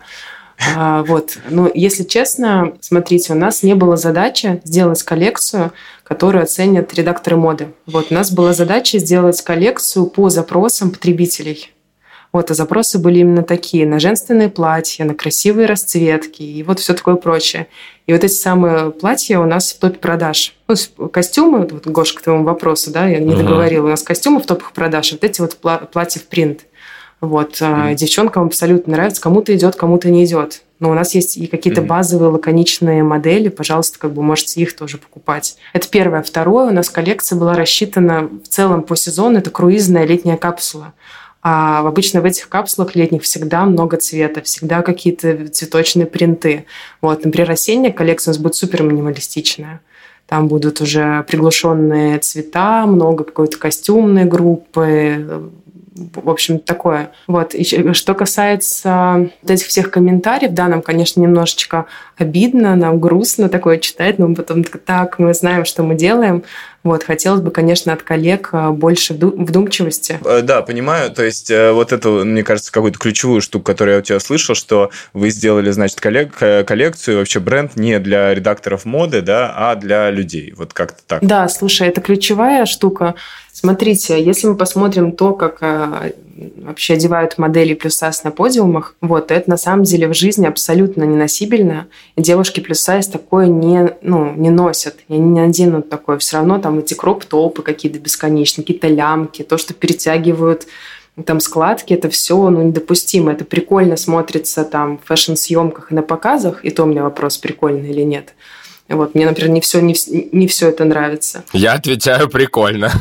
[0.75, 1.37] А, вот.
[1.49, 5.71] Но если честно, смотрите, у нас не было задачи сделать коллекцию,
[6.03, 7.67] которую оценят редакторы моды.
[7.85, 11.71] Вот у нас была задача сделать коллекцию по запросам потребителей.
[12.37, 16.93] Вот, а запросы были именно такие, на женственные платья, на красивые расцветки и вот все
[16.93, 17.65] такое прочее.
[18.05, 20.55] И вот эти самые платья у нас в топе продаж.
[20.67, 20.75] Ну,
[21.09, 23.37] костюмы, вот, Гош, к твоему вопросу, да, я не uh-huh.
[23.37, 25.57] договорила, у нас костюмы в топах продаж, вот эти вот
[25.91, 26.67] платья в принт.
[27.21, 27.95] Вот, mm-hmm.
[27.95, 30.61] девчонкам абсолютно нравится, кому-то идет, кому-то не идет.
[30.79, 31.87] Но у нас есть и какие-то mm-hmm.
[31.87, 35.57] базовые лаконичные модели, пожалуйста, как бы можете их тоже покупать.
[35.73, 36.21] Это первое.
[36.21, 40.93] Второе, у нас коллекция была рассчитана в целом по сезону, это круизная летняя капсула.
[41.41, 46.65] А обычно в этих капсулах летних всегда много цвета, всегда какие-то цветочные принты.
[47.01, 49.81] Вот, например, осенняя коллекция у нас будет супер минималистичная.
[50.27, 55.49] там будут уже приглушенные цвета, много какой-то костюмной группы,
[55.95, 57.11] в общем, такое.
[57.25, 57.55] Вот.
[57.55, 61.85] И что касается вот этих всех комментариев, да, нам, конечно, немножечко
[62.17, 66.43] обидно, нам грустно такое читать, но потом так, мы знаем, что мы делаем.
[66.87, 70.19] Вот, хотелось бы, конечно, от коллег а, больше вдумчивости.
[70.23, 71.11] Э, да, понимаю.
[71.11, 74.55] То есть э, вот эту, мне кажется, какую-то ключевую штуку, которую я у тебя слышал,
[74.55, 79.75] что вы сделали, значит, коллег, э, коллекцию, вообще бренд не для редакторов моды, да, а
[79.75, 80.53] для людей.
[80.55, 81.19] Вот как-то так.
[81.25, 83.15] Да, слушай, это ключевая штука.
[83.59, 86.11] Смотрите, если мы посмотрим то, как э,
[86.57, 91.03] вообще одевают модели плюс сайз на подиумах, вот, это на самом деле в жизни абсолютно
[91.05, 91.87] неносибельно.
[92.15, 96.19] И девушки плюс сайз такое не, ну, не носят, и они не наденут такое.
[96.19, 100.67] Все равно там эти кроп-топы какие-то бесконечные, какие-то лямки, то, что перетягивают
[101.25, 103.31] там складки, это все ну, недопустимо.
[103.31, 107.85] Это прикольно смотрится там в фэшн-съемках и на показах, и то у меня вопрос, прикольно
[107.85, 108.33] или нет.
[108.87, 109.95] Вот, мне, например, не все, не,
[110.31, 111.43] не все это нравится.
[111.53, 112.91] Я отвечаю прикольно.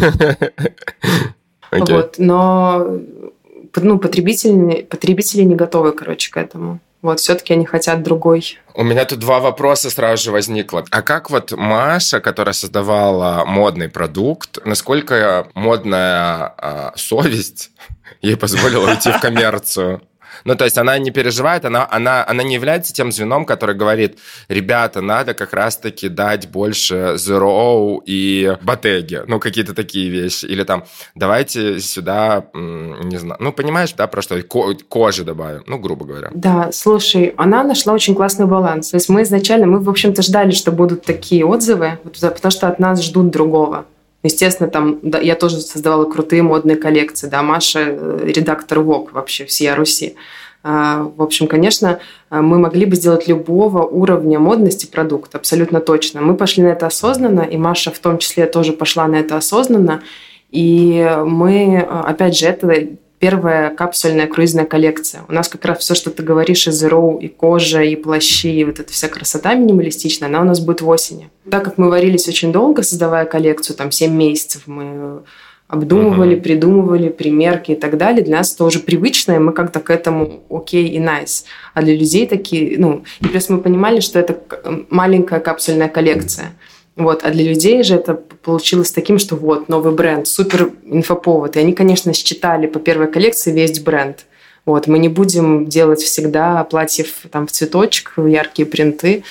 [1.73, 1.95] Okay.
[1.95, 3.01] Вот, но
[3.75, 6.81] ну, потребители, потребители не готовы, короче, к этому.
[7.07, 8.59] Вот, все-таки они хотят другой.
[8.75, 10.85] У меня тут два вопроса сразу же возникло.
[10.91, 17.71] А как вот Маша, которая создавала модный продукт, насколько модная а, совесть
[18.23, 20.03] ей позволила уйти в коммерцию?
[20.47, 24.19] Ну, то есть она не переживает, она, она, она не является тем звеном, который говорит,
[24.49, 30.45] ребята, надо как раз-таки дать больше Zero и Ботеги, ну, какие-то такие вещи.
[30.47, 30.85] Или там,
[31.17, 34.41] давайте сюда, не знаю, ну, понимаешь, да, про что,
[34.89, 36.31] кожи добавим, ну, грубо говоря.
[36.33, 38.91] Да, слушай, она нашла очень классный баланс.
[38.91, 42.79] То есть мы изначально, мы, в общем-то, ждали, что будут такие отзывы, потому что от
[42.79, 43.85] нас ждут другого.
[44.27, 47.29] Естественно, там да, я тоже создавала крутые модные коллекции.
[47.29, 50.17] Да, Маша э, редактор ВОК вообще всей Руси.
[50.65, 56.23] А, в общем, конечно, э, мы могли бы сделать любого уровня модности продукт, абсолютно точно.
[56.23, 60.03] Мы пошли на это осознанно, и Маша в том числе тоже пошла на это осознанно.
[60.51, 62.67] И мы, э, опять же, это
[63.19, 65.23] первая капсульная круизная коллекция.
[65.29, 68.65] У нас как раз все, что ты говоришь, и Zero, и кожа, и плащи, и
[68.65, 71.31] вот эта вся красота минималистичная, она у нас будет в осени.
[71.51, 75.23] Так как мы варились очень долго, создавая коллекцию, там 7 месяцев мы
[75.69, 76.43] обдумывали, uh-huh.
[76.43, 78.23] придумывали примерки и так далее.
[78.23, 81.45] Для нас это уже привычно, и мы как-то к этому окей и nice.
[81.75, 84.39] А для людей такие, ну, и плюс мы понимали, что это
[84.91, 86.53] маленькая капсульная коллекция.
[86.97, 87.25] Вот.
[87.25, 91.57] А для людей же это получилось таким, что вот, новый бренд, супер инфоповод.
[91.57, 94.25] И они, конечно, считали по первой коллекции весь бренд.
[94.65, 94.87] Вот.
[94.87, 99.23] Мы не будем делать всегда платьев там, в цветочек, яркие принты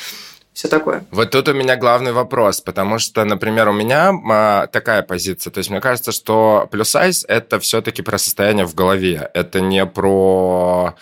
[0.56, 1.06] все такое.
[1.12, 5.52] Вот тут у меня главный вопрос, потому что, например, у меня а, такая позиция.
[5.52, 9.30] То есть мне кажется, что плюс сайз это все-таки про состояние в голове.
[9.34, 10.96] Это не про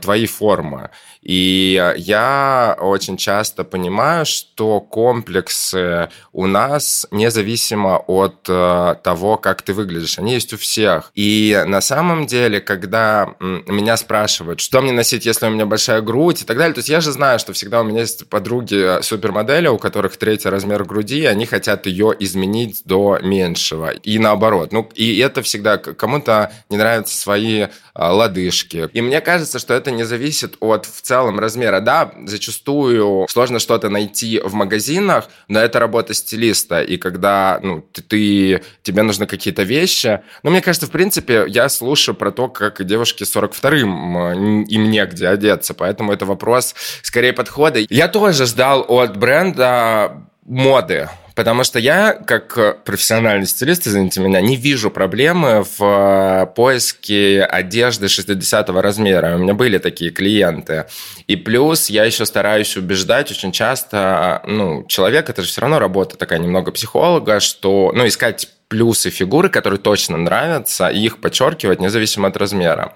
[0.00, 0.90] твои формы.
[1.26, 9.72] И я очень часто понимаю, что комплексы у нас независимо от э, того, как ты
[9.72, 10.20] выглядишь.
[10.20, 11.10] Они есть у всех.
[11.14, 16.42] И на самом деле, когда меня спрашивают, что мне носить, если у меня большая грудь
[16.42, 19.66] и так далее, то есть я же знаю, что всегда у меня есть подруги супермодели,
[19.66, 23.90] у которых третий размер груди, и они хотят ее изменить до меньшего.
[23.90, 24.72] И наоборот.
[24.72, 28.88] Ну, и это всегда кому-то не нравятся свои а, лодыжки.
[28.92, 31.80] И мне кажется, что это не зависит от в целом размера.
[31.80, 36.82] Да, зачастую сложно что-то найти в магазинах, но это работа стилиста.
[36.82, 40.20] И когда ну, ты, ты, тебе нужны какие-то вещи...
[40.42, 45.28] Ну, мне кажется, в принципе, я слушаю про то, как девушки с 42-м им негде
[45.28, 45.74] одеться.
[45.74, 47.80] Поэтому это вопрос скорее подхода.
[47.88, 51.08] Я тоже ждал от бренда моды.
[51.36, 57.42] Потому что я, как э, профессиональный стилист, извините меня, не вижу проблемы в э, поиске
[57.44, 59.36] одежды 60 размера.
[59.36, 60.86] У меня были такие клиенты.
[61.26, 66.16] И плюс я еще стараюсь убеждать очень часто, ну, человек, это же все равно работа
[66.16, 72.28] такая немного психолога, что, ну, искать плюсы фигуры, которые точно нравятся, и их подчеркивать независимо
[72.28, 72.94] от размера.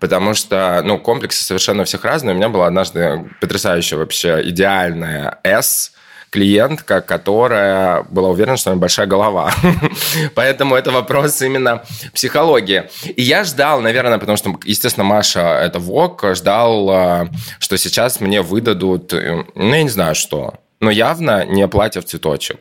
[0.00, 2.34] Потому что, ну, комплексы совершенно всех разные.
[2.34, 5.92] У меня была однажды потрясающая вообще идеальная S,
[6.34, 9.52] клиентка, которая была уверена, что у нее большая голова.
[10.34, 12.90] Поэтому это вопрос именно психологии.
[13.14, 17.28] И я ждал, наверное, потому что, естественно, Маша это ВОК, ждал, э,
[17.60, 22.04] что сейчас мне выдадут, э, ну, я не знаю что, но явно не платье в
[22.04, 22.58] цветочек.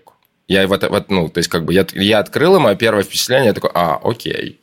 [0.48, 3.48] Я вот, вот ну, то есть, как бы, я, я открыл, и мое первое впечатление,
[3.48, 4.60] я такой, а, окей.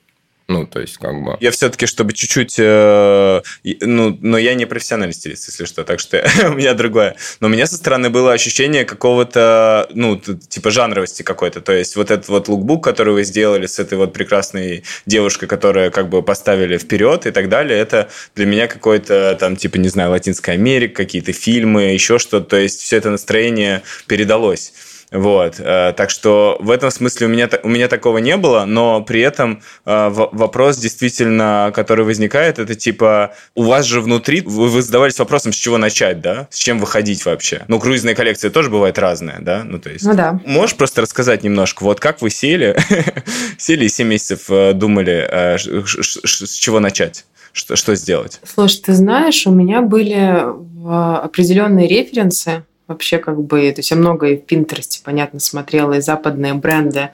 [0.51, 1.37] Ну, то есть, как бы...
[1.39, 2.57] Я все-таки, чтобы чуть-чуть...
[2.59, 3.41] Э,
[3.83, 7.15] ну, но я не профессиональный стилист, если что, так что у меня другое.
[7.39, 11.61] Но у меня со стороны было ощущение какого-то, ну, типа жанровости какой-то.
[11.61, 15.91] То есть, вот этот вот лукбук, который вы сделали с этой вот прекрасной девушкой, которая
[15.91, 20.11] как бы поставили вперед и так далее, это для меня какой-то там, типа, не знаю,
[20.11, 22.45] Латинская Америка, какие-то фильмы, еще что-то.
[22.45, 24.73] То есть, все это настроение передалось.
[25.11, 29.03] Вот, э, так что в этом смысле у меня, у меня такого не было, но
[29.03, 34.83] при этом э, вопрос действительно, который возникает, это типа, у вас же внутри, вы, вы
[34.83, 36.47] задавались вопросом, с чего начать, да?
[36.51, 37.65] С чем выходить вообще?
[37.67, 39.65] Ну, круизная коллекция тоже бывает разная, да?
[39.65, 40.05] Ну, то есть...
[40.05, 40.41] Ну, да.
[40.47, 42.77] Можешь просто рассказать немножко, вот как вы сели,
[43.59, 47.27] сели и 7 месяцев э, думали, с чего начать?
[47.53, 48.41] Что, что сделать?
[48.45, 50.45] Слушай, ты знаешь, у меня были
[50.87, 56.01] определенные референсы, вообще как бы, то есть я много и в Пинтересте, понятно, смотрела, и
[56.01, 57.11] западные бренды,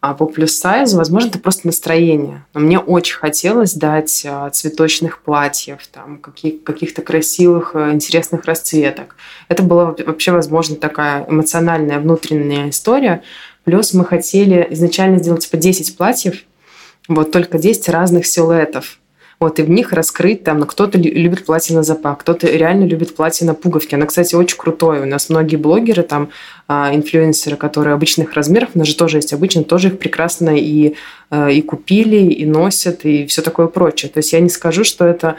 [0.00, 2.44] а по плюс сайзу, возможно, это просто настроение.
[2.54, 9.16] Но мне очень хотелось дать а, цветочных платьев, там, каких- каких-то красивых, э, интересных расцветок.
[9.48, 13.22] Это была вообще, возможно, такая эмоциональная внутренняя история.
[13.64, 16.44] Плюс мы хотели изначально сделать типа 10 платьев,
[17.08, 19.00] вот только 10 разных силуэтов
[19.40, 23.14] вот, и в них раскрыть там, ну, кто-то любит платье на запах, кто-то реально любит
[23.14, 23.94] платье на пуговки.
[23.94, 25.02] Оно, кстати, очень крутое.
[25.02, 26.30] У нас многие блогеры, там,
[26.66, 30.94] а, инфлюенсеры, которые обычных размеров, у нас же тоже есть обычно, тоже их прекрасно и,
[31.30, 34.10] э, и купили, и носят, и все такое прочее.
[34.10, 35.36] То есть я не скажу, что это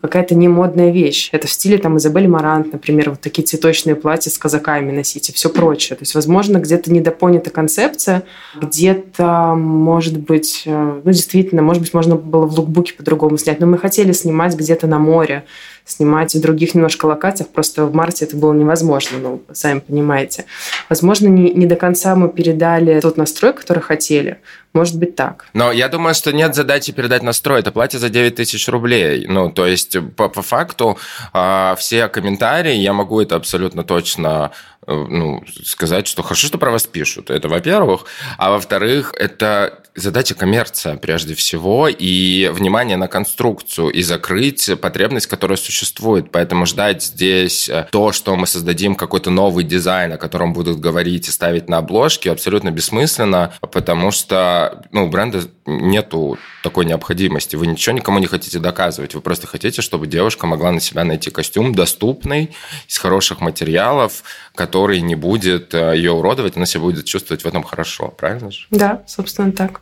[0.00, 1.28] какая-то не модная вещь.
[1.32, 5.32] Это в стиле там Изабель Марант, например, вот такие цветочные платья с казаками носить и
[5.32, 5.96] все прочее.
[5.96, 8.22] То есть, возможно, где-то недопонята концепция,
[8.54, 13.66] где-то, может быть, э, ну, действительно, может быть, можно было в лукбуке по-другому снять, но
[13.66, 15.44] мы хотели снимать где-то на море,
[15.84, 20.46] снимать в других немножко локациях, просто в марте это было невозможно, ну, сами понимаете.
[20.88, 24.38] Возможно, не, не до конца мы передали тот настрой, который хотели,
[24.72, 25.46] может быть так.
[25.52, 27.60] Но я думаю, что нет задачи передать настрой.
[27.60, 29.26] Это платье за 9 тысяч рублей.
[29.28, 30.98] Ну, то есть, по, по факту,
[31.34, 34.50] э, все комментарии, я могу это абсолютно точно
[34.86, 37.30] ну, сказать, что хорошо, что про вас пишут.
[37.30, 38.06] Это, во-первых.
[38.36, 45.56] А во-вторых, это задача коммерция прежде всего и внимание на конструкцию и закрыть потребность, которая
[45.56, 46.30] существует.
[46.32, 51.28] Поэтому ждать здесь э, то, что мы создадим какой-то новый дизайн, о котором будут говорить
[51.28, 57.56] и ставить на обложки, абсолютно бессмысленно, потому что ну, у бренда нету такой необходимости.
[57.56, 59.14] Вы ничего никому не хотите доказывать.
[59.14, 62.50] Вы просто хотите, чтобы девушка могла на себя найти костюм доступный,
[62.88, 64.22] из хороших материалов,
[64.54, 68.66] который не будет э, ее уродовать, она себя будет чувствовать в этом хорошо, правильно же?
[68.70, 69.80] Да, собственно так.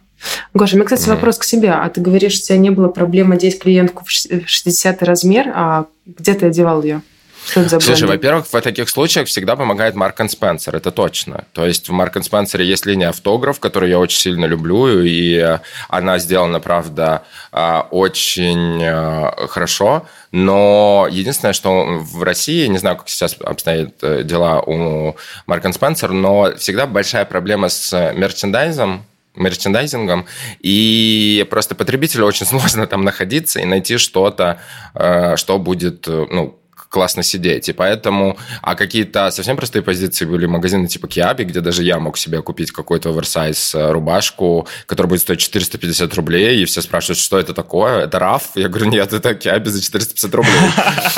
[0.52, 1.14] Гоша, у меня, кстати, mm.
[1.14, 1.70] вопрос к себе.
[1.70, 5.86] А ты говоришь, что у тебя не было проблемы одеть клиентку в 60 размер, а
[6.06, 7.02] где ты одевал ее?
[7.46, 11.44] Что это за Слушай, во-первых, в таких случаях всегда помогает Марк Спенсер, это точно.
[11.52, 16.18] То есть в Марк Спенсере есть линия автограф, которую я очень сильно люблю, и она
[16.18, 17.22] сделана, правда,
[17.52, 20.06] а, очень а, хорошо.
[20.32, 26.12] Но единственное, что в России, не знаю, как сейчас обстоят э, дела у Марк Спенсер,
[26.12, 30.26] но всегда большая проблема с мерчендайзом, мерчендайзингом,
[30.60, 34.60] и просто потребителю очень сложно там находиться и найти что-то,
[34.94, 36.59] э, что будет, э, ну,
[36.90, 37.68] классно сидеть.
[37.68, 38.36] И поэтому...
[38.62, 42.72] А какие-то совсем простые позиции были магазины типа Киаби, где даже я мог себе купить
[42.72, 48.04] какой-то оверсайз э, рубашку, которая будет стоить 450 рублей, и все спрашивают, что это такое?
[48.04, 48.50] Это раф?
[48.56, 50.52] Я говорю, нет, это Киаби за 450 рублей.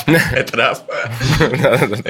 [0.33, 0.81] Это раф.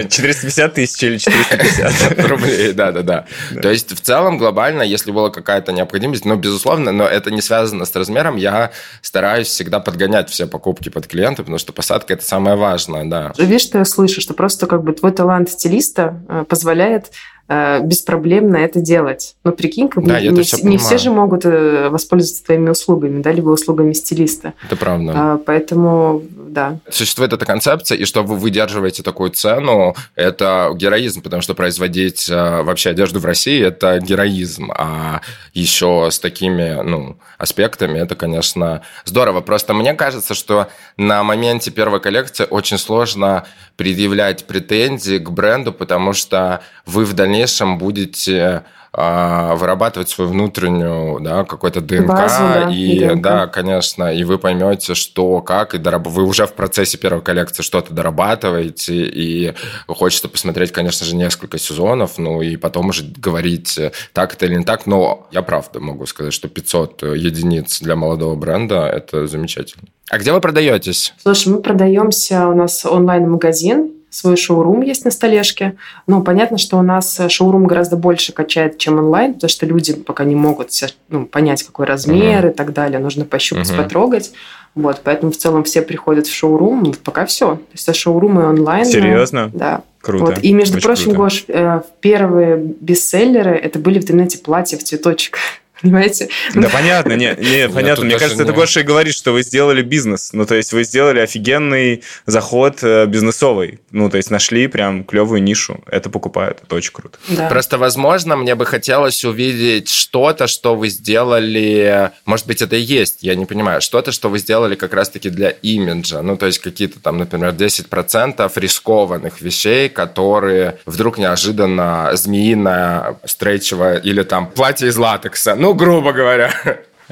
[0.08, 3.26] 450 тысяч или 450 рублей, да-да-да.
[3.60, 7.84] То есть в целом глобально, если была какая-то необходимость, но безусловно, но это не связано
[7.84, 8.72] с размером, я
[9.02, 13.66] стараюсь всегда подгонять все покупки под клиента, потому что посадка– это самое важное, да видишь,
[13.66, 17.12] что я слышу, что просто как бы твой талант стилиста э, позволяет
[17.48, 19.36] э, беспроблемно это делать.
[19.44, 23.22] Но прикинь, как да, не, не, все, не все же могут э, воспользоваться твоими услугами,
[23.22, 24.54] да, либо услугами стилиста.
[24.64, 25.12] Это правда.
[25.14, 26.78] А, поэтому, да.
[26.90, 32.90] Существует эта концепция, и что вы выдерживаете такую цену, это героизм, потому что производить вообще
[32.90, 34.70] одежду в России– это героизм.
[34.76, 35.22] А
[35.54, 39.40] еще с такими, ну, аспектами это, конечно, здорово.
[39.40, 46.12] Просто мне кажется, что на моменте первой коллекции очень сложно предъявлять претензии к бренду, потому
[46.12, 52.98] что вы в дальнейшем будете а, вырабатывать свою внутреннюю, да, какой-то ДНК, Базу, да, и,
[52.98, 53.22] ДНК.
[53.22, 56.06] да, конечно, и вы поймете, что, как, и дораб...
[56.06, 59.54] вы уже в процессе первой коллекции что-то дорабатываете, и
[59.88, 63.78] хочется посмотреть, конечно же, несколько сезонов, ну, и потом уже говорить,
[64.12, 68.34] так это или не так, но я правда могу сказать, что 500 единиц для молодого
[68.36, 69.88] бренда– это замечательно.
[70.10, 71.14] А где вы продаетесь?
[71.22, 75.76] Слушай, мы продаемся, у нас онлайн-магазин, свой шоурум есть на столешке.
[76.06, 80.24] Ну, понятно, что у нас шоурум гораздо больше качает, чем онлайн, потому что люди пока
[80.24, 80.68] не могут
[81.08, 82.50] ну, понять, какой размер uh-huh.
[82.50, 82.98] и так далее.
[82.98, 83.82] Нужно пощупать, uh-huh.
[83.82, 84.32] потрогать.
[84.74, 86.82] Вот, поэтому в целом все приходят в шоурум.
[86.82, 87.56] Ну, пока все.
[87.56, 88.84] То есть шоурумы онлайн.
[88.84, 89.50] Серьезно?
[89.52, 89.82] Да.
[90.00, 90.24] Круто.
[90.26, 90.38] Вот.
[90.42, 91.18] И, между Очень прочим, круто.
[91.18, 95.38] Гош, э, первые бестселлеры это были в интернете платья в цветочек.
[95.82, 96.28] Понимаете?
[96.54, 98.04] Да понятно, не, не понятно.
[98.04, 100.32] Мне кажется, это больше и говорит, что вы сделали бизнес.
[100.32, 103.80] Ну, то есть вы сделали офигенный заход э, бизнесовый.
[103.90, 105.82] Ну, то есть нашли прям клевую нишу.
[105.86, 106.60] Это покупают.
[106.64, 107.18] Это очень круто.
[107.28, 107.48] Да.
[107.48, 112.10] Просто, возможно, мне бы хотелось увидеть что-то, что вы сделали...
[112.24, 113.80] Может быть, это и есть, я не понимаю.
[113.80, 116.22] Что-то, что вы сделали как раз-таки для имиджа.
[116.22, 124.22] Ну, то есть какие-то там, например, 10% рискованных вещей, которые вдруг неожиданно змеиная, стрейчевая или
[124.22, 125.54] там платье из латекса.
[125.54, 126.52] Ну, грубо говоря.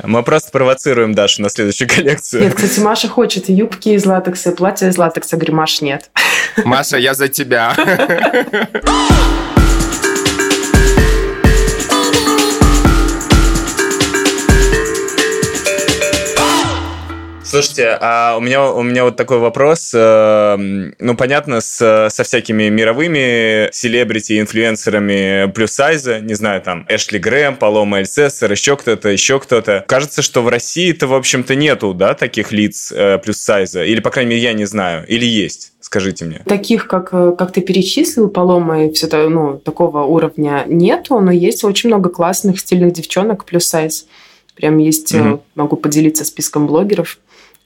[0.03, 2.45] Мы просто провоцируем Дашу на следующую коллекцию.
[2.45, 5.37] Нет, кстати, Маша хочет юбки из латекса, платья из латекса.
[5.37, 6.11] Говорю, Маш, нет.
[6.65, 7.75] Маша, я за тебя.
[17.61, 19.93] Слушайте, а у меня, у меня вот такой вопрос.
[19.95, 27.19] Э, ну, понятно, с, со всякими мировыми селебрити, инфлюенсерами плюс сайза, не знаю, там, Эшли
[27.19, 29.85] Грэм, Палома Эльсессер, еще кто-то, еще кто-то.
[29.87, 33.85] Кажется, что в России-то, в общем-то, нету, да, таких лиц э, плюс сайза.
[33.85, 35.05] Или, по крайней мере, я не знаю.
[35.07, 35.73] Или есть?
[35.81, 36.41] Скажите мне.
[36.47, 41.31] Таких, как, э, как ты перечислил, Палома и все это, ну, такого уровня нету, но
[41.31, 44.07] есть очень много классных стильных девчонок плюс сайз.
[44.55, 45.41] Прям есть, mm-hmm.
[45.57, 47.19] могу поделиться списком блогеров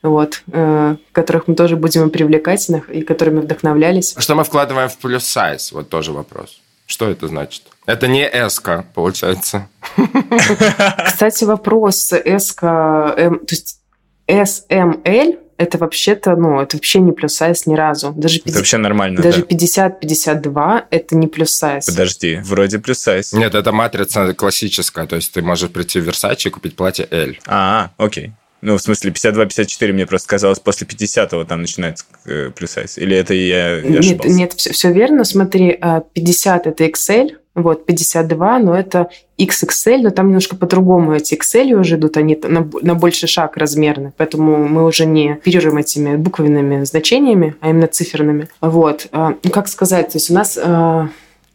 [0.04, 4.14] вот, э, которых мы тоже будем привлекать и которыми вдохновлялись.
[4.18, 5.72] Что мы вкладываем в плюс сайз?
[5.72, 6.60] Вот тоже вопрос.
[6.86, 7.62] Что это значит?
[7.86, 9.68] Это не эска, получается.
[11.06, 13.80] Кстати, вопрос эска, эм, то есть
[14.28, 18.12] SML это вообще-то, ну, это вообще не плюс сайз ни разу.
[18.12, 19.90] Даже 50, это вообще нормально, Даже да.
[20.00, 21.86] 50-52 это не плюс сайз.
[21.86, 23.32] Подожди, вроде плюс сайз.
[23.32, 27.34] Нет, это матрица классическая, то есть ты можешь прийти в Versace и купить платье L.
[27.46, 28.32] А, окей.
[28.64, 32.96] Ну, в смысле, 52-54 мне просто казалось, после 50-го там начинается э, плюс сайз.
[32.96, 35.24] Или это я, я Нет, нет все, все верно.
[35.24, 35.78] Смотри,
[36.14, 41.74] 50 а,– это XL, вот, 52, но это XXL, но там немножко по-другому эти XL
[41.74, 46.84] уже идут, они на, на больший шаг размерны, поэтому мы уже не оперируем этими буквенными
[46.84, 48.48] значениями, а именно циферными.
[48.62, 49.08] Вот.
[49.12, 50.58] А, ну, как сказать, то есть у нас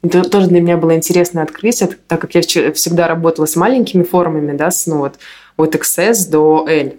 [0.01, 4.55] это тоже для меня было интересное открытие, так как я всегда работала с маленькими формами,
[4.55, 5.15] да, с, ну, вот,
[5.59, 6.93] от XS до L,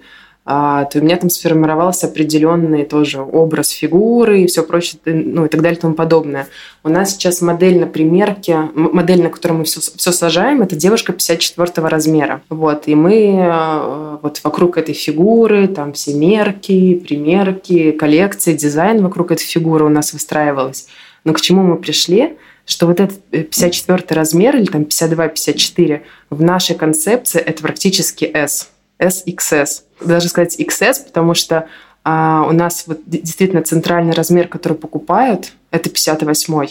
[0.53, 5.49] а, то у меня там сформировался определенный тоже образ фигуры и все прочее, ну и
[5.49, 6.49] так далее и тому подобное.
[6.83, 11.13] У нас сейчас модель на примерке, модель, на которой мы все, все сажаем, это девушка
[11.13, 12.43] 54 размера.
[12.49, 19.31] Вот, и мы э, вот вокруг этой фигуры, там все мерки, примерки, коллекции, дизайн вокруг
[19.31, 20.89] этой фигуры у нас выстраивалось.
[21.25, 22.37] Но к чему мы пришли?
[22.71, 28.71] Что вот этот 54 э, размер или там 52-54 в нашей концепции это практически S,
[29.01, 29.83] SXS.
[30.01, 31.67] Даже сказать XS, потому что
[32.05, 36.69] а, у нас вот действительно центральный размер, который покупают, это 58.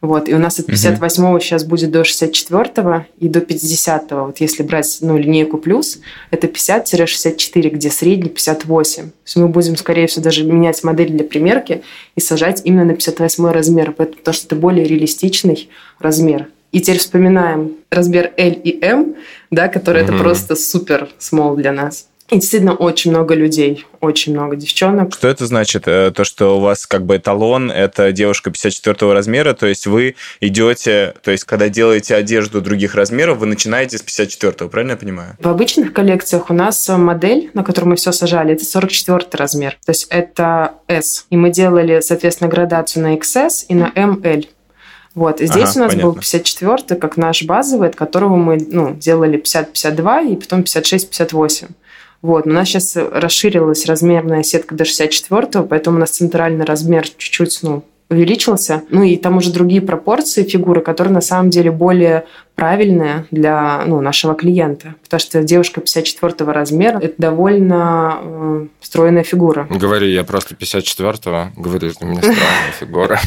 [0.00, 1.40] Вот, и у нас от 58-го угу.
[1.40, 4.26] сейчас будет до 64-го и до 50-го.
[4.26, 9.02] Вот если брать ну, линейку плюс, это 50-64, где средний 58.
[9.02, 11.82] То есть мы будем, скорее всего, даже менять модель для примерки
[12.16, 16.48] и сажать именно на 58 размер, потому что это более реалистичный размер.
[16.72, 19.16] И теперь вспоминаем размер L и M,
[19.50, 20.12] да, который угу.
[20.12, 22.06] это просто супер small для нас.
[22.30, 25.14] И действительно очень много людей, очень много девчонок.
[25.14, 25.88] Что это значит?
[25.88, 30.14] Э, то, что у вас как бы эталон– это девушка 54 размера, то есть вы
[30.40, 35.36] идете, то есть когда делаете одежду других размеров, вы начинаете с 54 правильно я понимаю?
[35.40, 39.90] В обычных коллекциях у нас модель, на которую мы все сажали, это 44 размер, то
[39.90, 41.26] есть это S.
[41.30, 44.46] И мы делали, соответственно, градацию на XS и на ML.
[45.14, 45.40] Вот.
[45.40, 46.02] И здесь ага, у нас понятно.
[46.02, 51.70] был 54 как наш базовый, от которого мы ну, делали 50-52 и потом 56-58.
[52.22, 52.46] Вот.
[52.46, 57.60] Но у нас сейчас расширилась размерная сетка до 64 поэтому у нас центральный размер чуть-чуть
[57.62, 58.82] ну, увеличился.
[58.90, 62.24] Ну и там уже другие пропорции фигуры, которые на самом деле более
[62.56, 64.96] правильные для ну, нашего клиента.
[65.04, 69.66] Потому что девушка 54 размера– это довольно э, стройная фигура.
[69.70, 71.52] Говори, я просто 54-го.
[71.56, 73.20] Говорю, что у меня стройная фигура.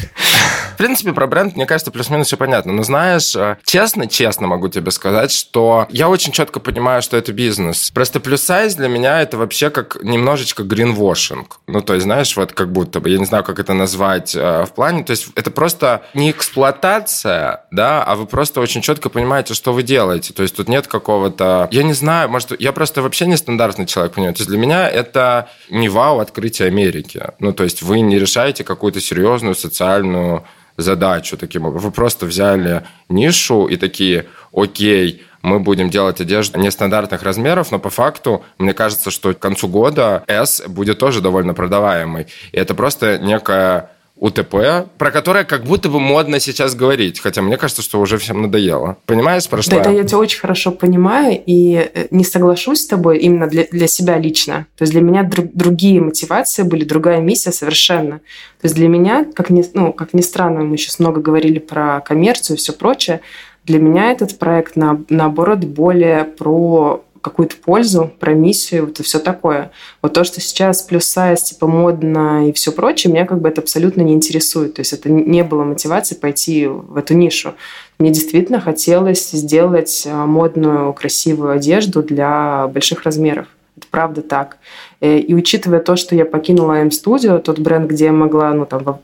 [0.84, 2.70] Принципе, про бренд, мне кажется, плюс-минус все понятно.
[2.70, 7.32] Но знаешь, э, честно, честно могу тебе сказать, что я очень четко понимаю, что это
[7.32, 7.90] бизнес.
[7.90, 11.60] Просто плюс-сайз для меня это вообще как немножечко гринвошинг.
[11.66, 14.66] Ну, то есть, знаешь, вот как будто бы, я не знаю, как это назвать э,
[14.66, 19.54] в плане, то есть это просто не эксплуатация, да, а вы просто очень четко понимаете,
[19.54, 20.34] что вы делаете.
[20.34, 21.66] То есть тут нет какого-то...
[21.70, 24.34] Я не знаю, может, я просто вообще нестандартный человек, понимаю.
[24.34, 27.22] То есть для меня это не вау открытие Америки.
[27.38, 30.44] Ну, то есть вы не решаете какую-то серьезную социальную
[30.76, 31.90] задачу таким образом.
[31.90, 37.90] Вы просто взяли нишу и такие, окей, мы будем делать одежду нестандартных размеров, но по
[37.90, 42.26] факту, мне кажется, что к концу года S будет тоже довольно продаваемый.
[42.52, 47.56] И это просто некая УТП, про которое как будто бы модно сейчас говорить, хотя мне
[47.56, 48.96] кажется, что уже всем надоело.
[49.06, 49.98] Понимаешь, про что да, я?
[49.98, 54.16] я тебя очень хорошо понимаю и э, не соглашусь с тобой именно для, для себя
[54.18, 54.66] лично.
[54.76, 58.18] То есть для меня друг, другие мотивации были, другая миссия совершенно.
[58.60, 62.00] То есть для меня, как ни, ну, как ни странно, мы сейчас много говорили про
[62.00, 63.20] коммерцию и все прочее,
[63.64, 69.18] для меня этот проект, на, наоборот, более про какую-то пользу, про миссию, вот и все
[69.18, 69.70] такое.
[70.02, 73.62] Вот то, что сейчас плюс сайз, типа модно и все прочее, меня как бы это
[73.62, 74.74] абсолютно не интересует.
[74.74, 77.54] То есть это не было мотивации пойти в эту нишу.
[77.98, 83.46] Мне действительно хотелось сделать а, модную, красивую одежду для больших размеров.
[83.78, 84.58] Это правда так.
[85.00, 89.00] Э, и учитывая то, что я покинула M-Studio, тот бренд, где я могла ну, там,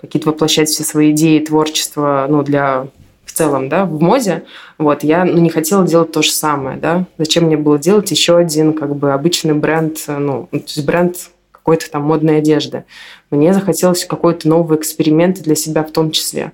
[0.00, 2.86] какие-то воплощать все свои идеи, творчество ну, для
[3.32, 4.44] в целом, да, в моде,
[4.76, 7.06] вот, я ну, не хотела делать то же самое, да.
[7.16, 11.16] Зачем мне было делать еще один, как бы, обычный бренд, ну, то есть бренд
[11.50, 12.84] какой-то там модной одежды.
[13.30, 16.52] Мне захотелось какой-то новый эксперимент для себя в том числе.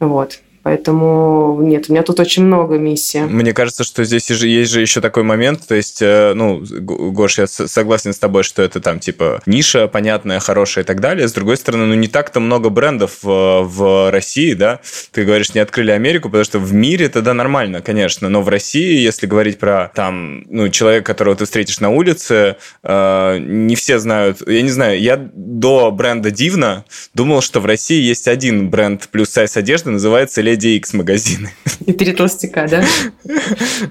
[0.00, 0.40] Вот.
[0.62, 3.20] Поэтому нет, у меня тут очень много миссий.
[3.20, 7.46] Мне кажется, что здесь есть же еще такой момент, то есть, э, ну, Гош, я
[7.46, 11.26] согласен с тобой, что это там типа ниша понятная, хорошая и так далее.
[11.26, 14.80] С другой стороны, ну не так-то много брендов в, в России, да.
[15.10, 19.00] Ты говоришь, не открыли Америку, потому что в мире тогда нормально, конечно, но в России,
[19.00, 24.46] если говорить про там, ну, человека, которого ты встретишь на улице, э, не все знают,
[24.46, 26.84] я не знаю, я до бренда Дивна
[27.14, 31.52] думал, что в России есть один бренд плюс сайз одежды, называется Икс магазины.
[31.86, 32.84] И три толстяка, да?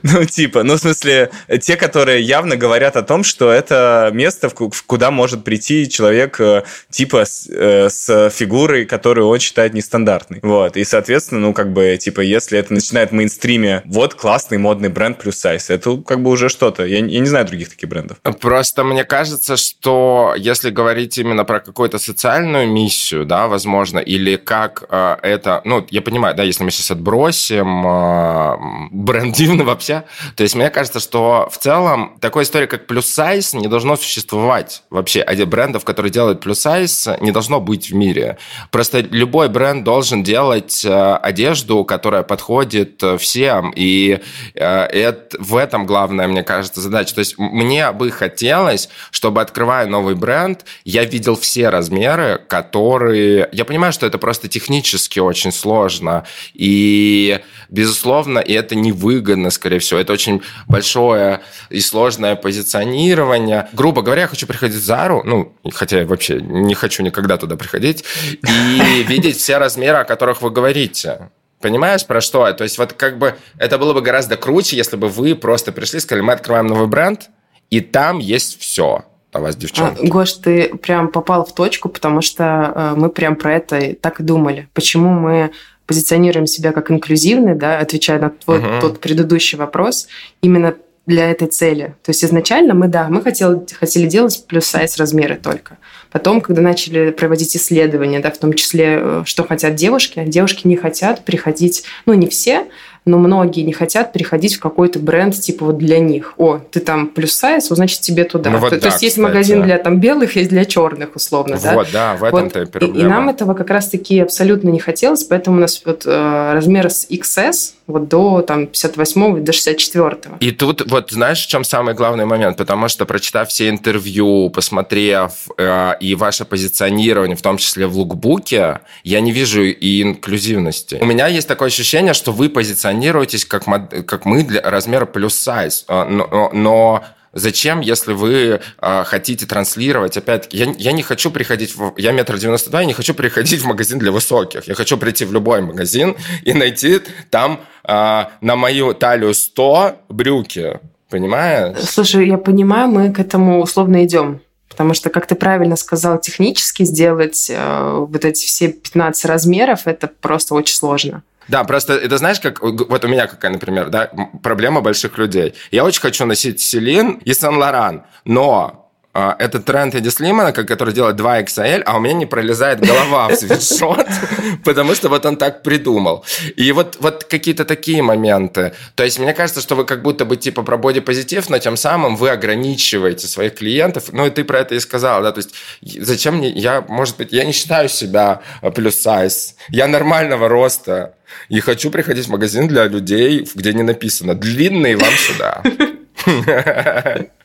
[0.04, 1.30] Ну, типа, ну, в смысле,
[1.62, 4.50] те, которые явно говорят о том, что это место,
[4.86, 10.40] куда может прийти человек э, типа с, э, с фигурой, которую он считает нестандартной.
[10.42, 14.90] Вот, и, соответственно, ну, как бы, типа, если это начинает в мейнстриме, вот классный модный
[14.90, 16.86] бренд плюс сайз, это как бы уже что-то.
[16.86, 18.18] Я, я не знаю других таких брендов.
[18.40, 24.84] Просто мне кажется, что если говорить именно про какую-то социальную миссию, да, возможно, или как
[24.90, 28.58] э, это, ну, я понимаю, да, если мы сейчас отбросим э,
[28.92, 30.04] бренд Дивна вообще,
[30.36, 34.84] то есть мне кажется, что в целом такой история, как плюс сайз, не должно существовать
[34.90, 35.22] вообще.
[35.22, 38.38] Один брендов, которые делают плюс сайз, не должно быть в мире.
[38.70, 44.20] Просто любой бренд должен делать э, одежду, которая подходит всем, и
[44.56, 47.16] э, это, в этом главная, мне кажется, задача.
[47.16, 53.50] То есть мне бы хотелось, чтобы, открывая новый бренд, я видел все размеры, которые...
[53.52, 57.40] Я понимаю, что это просто технически очень сложно, и,
[57.70, 60.00] безусловно, это невыгодно, скорее всего.
[60.00, 63.70] Это очень большое и сложное позиционирование.
[63.74, 67.56] Грубо говоря, я хочу приходить в Зару, ну, хотя я вообще не хочу никогда туда
[67.56, 71.30] приходить, и видеть все размеры, о которых вы говорите.
[71.62, 72.52] Понимаешь, про что?
[72.54, 75.98] То есть вот как бы это было бы гораздо круче, если бы вы просто пришли
[75.98, 77.30] и сказали, мы открываем новый бренд,
[77.70, 80.06] и там есть все о вас, девчонки.
[80.06, 84.20] А, Гош, ты прям попал в точку, потому что э, мы прям про это так
[84.20, 84.68] и думали.
[84.74, 85.52] Почему мы
[85.92, 88.80] позиционируем себя как инклюзивный, да, отвечая на твой, uh-huh.
[88.80, 90.08] тот предыдущий вопрос,
[90.42, 90.74] именно
[91.06, 91.96] для этой цели.
[92.02, 95.78] То есть изначально мы, да, мы хотели, хотели делать плюс-сайз размеры только.
[96.10, 100.78] Потом, когда начали проводить исследования, да, в том числе, э, что хотят девушки, девушки не
[100.78, 102.68] хотят приходить, ну, не все,
[103.06, 106.34] но многие не хотят переходить в какой-то бренд типа вот для них.
[106.38, 108.52] О, ты там плюс сайз, вот, значит тебе туда.
[108.52, 111.58] Ну, вот то, да, то есть есть магазин для там белых, есть для черных условно,
[111.62, 111.74] да?
[111.74, 112.84] Вот, да, в этом-то вот.
[112.84, 116.90] И, и нам этого как раз-таки абсолютно не хотелось, поэтому у нас вот э, размер
[116.90, 121.94] с XS вот до там 58 до 64 И тут вот знаешь, в чем самый
[121.94, 122.58] главный момент?
[122.58, 128.80] Потому что прочитав все интервью, посмотрев э, и ваше позиционирование, в том числе в лукбуке,
[129.04, 130.98] я не вижу и инклюзивности.
[131.02, 133.64] У меня есть такое ощущение, что вы позиционируете позиционируетесь как,
[134.06, 137.04] как мы для размера плюс сайз, а, но, но
[137.34, 140.18] Зачем, если вы э, хотите транслировать?
[140.18, 141.94] Опять-таки, я, я не хочу приходить в...
[141.98, 144.68] Я метр девяносто два, я не хочу приходить в магазин для высоких.
[144.68, 150.80] Я хочу прийти в любой магазин и найти там э, на мою талию 100 брюки.
[151.10, 151.78] Понимаешь?
[151.80, 154.42] Слушай, я понимаю, мы к этому условно идем.
[154.70, 160.08] Потому что, как ты правильно сказал, технически сделать э, вот эти все 15 размеров, это
[160.08, 161.24] просто очень сложно.
[161.52, 164.10] Да, просто это знаешь, как вот у меня какая, например, да,
[164.42, 165.54] проблема больших людей.
[165.70, 168.81] Я очень хочу носить Селин и Сан-Лоран, но
[169.14, 173.36] это тренд Эдди Слимана, который делает 2 XL, а у меня не пролезает голова в
[173.36, 174.08] свитшот,
[174.64, 176.24] потому что вот он так придумал.
[176.56, 178.74] И вот, вот какие-то такие моменты.
[178.96, 182.16] То есть мне кажется, что вы как будто бы типа про бодипозитив, но тем самым
[182.16, 184.14] вы ограничиваете своих клиентов.
[184.14, 187.34] Ну и ты про это и сказал, да, то есть зачем мне, я, может быть,
[187.34, 188.42] я не считаю себя
[188.76, 191.16] плюс сайз, я нормального роста,
[191.50, 195.64] и хочу приходить в магазин для людей, где не написано «длинный вам сюда».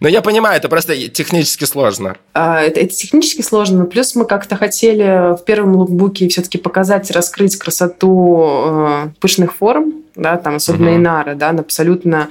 [0.00, 2.16] Но я понимаю, это просто технически сложно.
[2.32, 3.84] А, это, это технически сложно.
[3.84, 10.38] Плюс мы как-то хотели в первом лукбуке все-таки показать, раскрыть красоту э, пышных форм, да,
[10.38, 10.96] там особенно угу.
[10.96, 12.30] Инара, да, абсолютно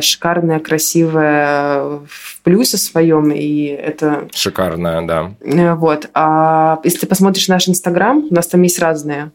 [0.00, 4.28] шикарная, красивая в плюсе своем, и это...
[4.34, 5.32] Шикарная, да.
[5.40, 6.08] Э, вот.
[6.14, 9.32] А если ты посмотришь наш Инстаграм, у нас там есть разные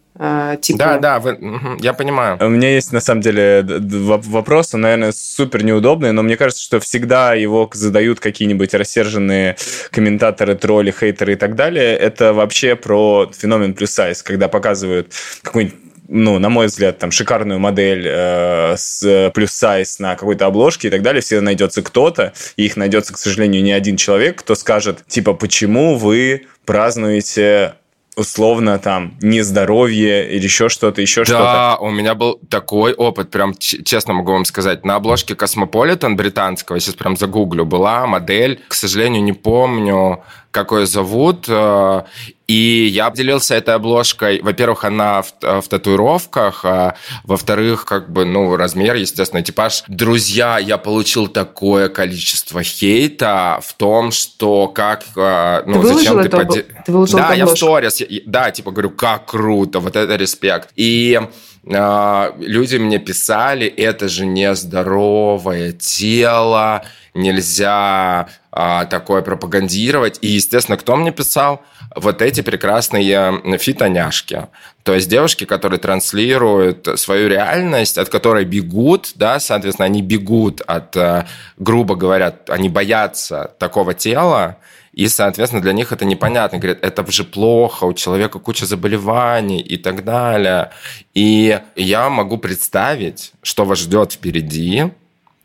[0.61, 0.77] типа...
[0.77, 1.37] Да, да, вы,
[1.81, 2.37] я понимаю.
[2.39, 6.79] У меня есть, на самом деле, вопрос, он, наверное, супер неудобный, но мне кажется, что
[6.79, 9.57] всегда его задают какие-нибудь рассерженные
[9.91, 11.97] комментаторы, тролли, хейтеры и так далее.
[11.97, 15.11] Это вообще про феномен плюс сайз, когда показывают
[15.41, 20.87] какой-нибудь ну, на мой взгляд, там шикарную модель э, с плюс сайз на какой-то обложке
[20.87, 24.55] и так далее, всегда найдется кто-то, и их найдется, к сожалению, не один человек, кто
[24.55, 27.75] скажет, типа, почему вы празднуете
[28.15, 31.43] условно там нездоровье или еще что-то, еще да, что-то.
[31.43, 34.85] Да, у меня был такой опыт, прям честно могу вам сказать.
[34.85, 40.23] На обложке Космополитен британского, сейчас прям загуглю, была модель, к сожалению, не помню,
[40.55, 42.03] как ее зовут, э,
[42.47, 44.39] и я поделился этой обложкой.
[44.41, 46.95] Во-первых, она в, в татуировках, а
[47.25, 49.83] во-вторых, как бы, ну, размер, естественно, типаж.
[49.89, 56.29] Друзья, я получил такое количество хейта в том, что как, э, ну, ты зачем ты...
[56.29, 56.63] Поди...
[56.85, 60.69] Ты выложил да, я в сторис, да, типа, говорю, как круто, вот это респект.
[60.77, 61.19] И
[61.65, 66.85] э, люди мне писали, это же нездоровое тело,
[67.15, 70.19] нельзя а, такое пропагандировать.
[70.21, 71.63] И, естественно, кто мне писал?
[71.95, 74.47] Вот эти прекрасные фитоняшки.
[74.83, 80.95] То есть девушки, которые транслируют свою реальность, от которой бегут, да, соответственно, они бегут от,
[80.95, 81.25] э,
[81.57, 84.57] грубо говоря, они боятся такого тела,
[84.95, 86.57] и, соответственно, для них это непонятно.
[86.57, 90.71] Говорят, это же плохо, у человека куча заболеваний и так далее.
[91.13, 94.85] И я могу представить, что вас ждет впереди,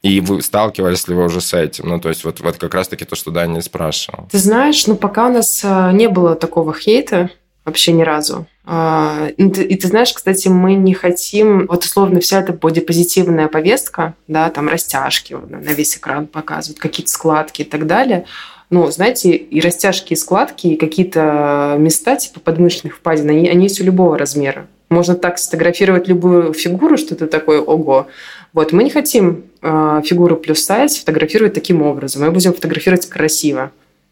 [0.03, 1.89] и вы сталкивались ли вы уже с этим?
[1.89, 4.29] Ну, то есть вот, вот как раз-таки то, что Даня спрашивал.
[4.31, 7.31] Ты знаешь, ну, пока у нас а, не было такого хейта,
[7.65, 8.47] вообще ни разу.
[8.65, 14.49] А, и ты знаешь, кстати, мы не хотим, вот условно вся эта бодипозитивная повестка, да,
[14.51, 18.25] там растяжки на весь экран показывают, какие-то складки и так далее,
[18.71, 23.81] ну, знаете, и растяжки, и складки, и какие-то места типа подмышечных впадин, они, они есть
[23.81, 24.69] у любого размера.
[24.89, 28.07] Можно так сфотографировать любую фигуру, что ты такой, ого.
[28.53, 32.23] Вот, мы не хотим фигуру плюс сайз фотографировать таким образом.
[32.23, 33.71] Мы будем фотографировать красиво.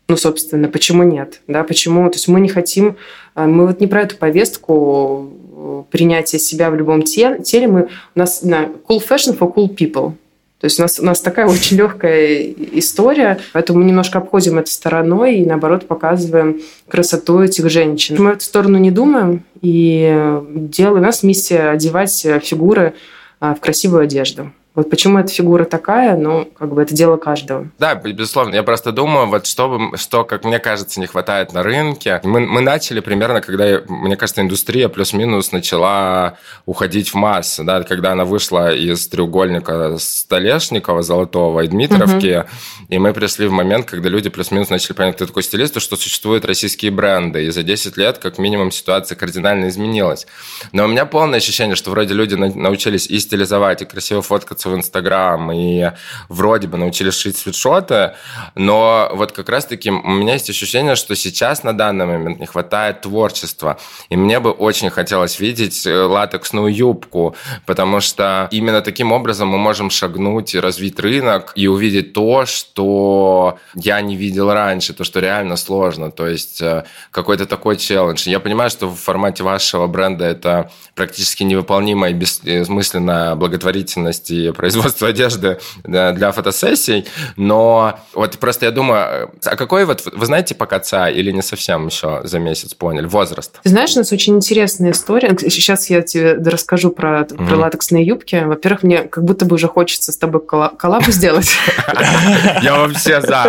[0.09, 1.42] Ну, собственно, почему нет?
[1.49, 2.09] Да, почему?
[2.09, 2.96] То есть мы не хотим,
[3.36, 7.68] э, мы вот не про эту повестку э, принятия себя в любом теле.
[7.68, 10.14] Мы, у нас на cool fashion for cool people.
[10.61, 14.70] То есть у нас, у нас такая очень легкая история, поэтому мы немножко обходим это
[14.70, 18.16] стороной и, наоборот, показываем красоту этих женщин.
[18.18, 21.03] Мы в эту сторону не думаем и делаем.
[21.03, 22.94] У нас миссия одевать фигуры
[23.40, 24.53] а, в красивую одежду.
[24.79, 27.68] Вот почему эта фигура такая, ну, как бы это дело каждого.
[27.81, 28.55] Да, безусловно.
[28.55, 32.20] Я просто думаю, вот что, что как мне кажется, не хватает на рынке.
[32.22, 38.12] Мы, мы начали примерно, когда, мне кажется, индустрия плюс-минус начала уходить в массы, да, когда
[38.12, 42.49] она вышла из треугольника Столешникова, Золотого и Дмитровки, угу.
[42.89, 45.97] и мы пришли в момент, когда люди плюс-минус начали понимать, кто такой стилист, и что
[45.97, 47.47] существуют российские бренды.
[47.47, 50.29] И за 10 лет, как минимум, ситуация кардинально изменилась.
[50.70, 54.77] Но у меня полное ощущение, что вроде люди научились и стилизовать, и красиво фоткаться в
[54.77, 55.93] Инстаграм и
[56.29, 58.14] вроде бы научились шить свитшоты,
[58.55, 63.01] но вот как раз-таки у меня есть ощущение, что сейчас на данный момент не хватает
[63.03, 67.35] творчества, и мне бы очень хотелось видеть э, латексную юбку,
[67.66, 73.59] потому что именно таким образом мы можем шагнуть и развить рынок и увидеть то, что
[73.75, 78.29] я не видел раньше, то, что реально сложно, то есть э, какой-то такой челлендж.
[78.29, 85.59] Я понимаю, что в формате вашего бренда это практически невыполнимая бессмысленная благотворительность и производство одежды
[85.85, 87.07] для фотосессий,
[87.37, 91.87] но вот просто я думаю, а какой вот, вы знаете по КЦА или не совсем
[91.87, 93.61] еще за месяц поняли, возраст?
[93.63, 95.37] Ты знаешь, у нас очень интересная история.
[95.39, 97.55] Сейчас я тебе расскажу про, про mm-hmm.
[97.55, 98.43] латексные юбки.
[98.45, 101.51] Во-первых, мне как будто бы уже хочется с тобой коллаб сделать.
[102.63, 103.47] Я вообще за.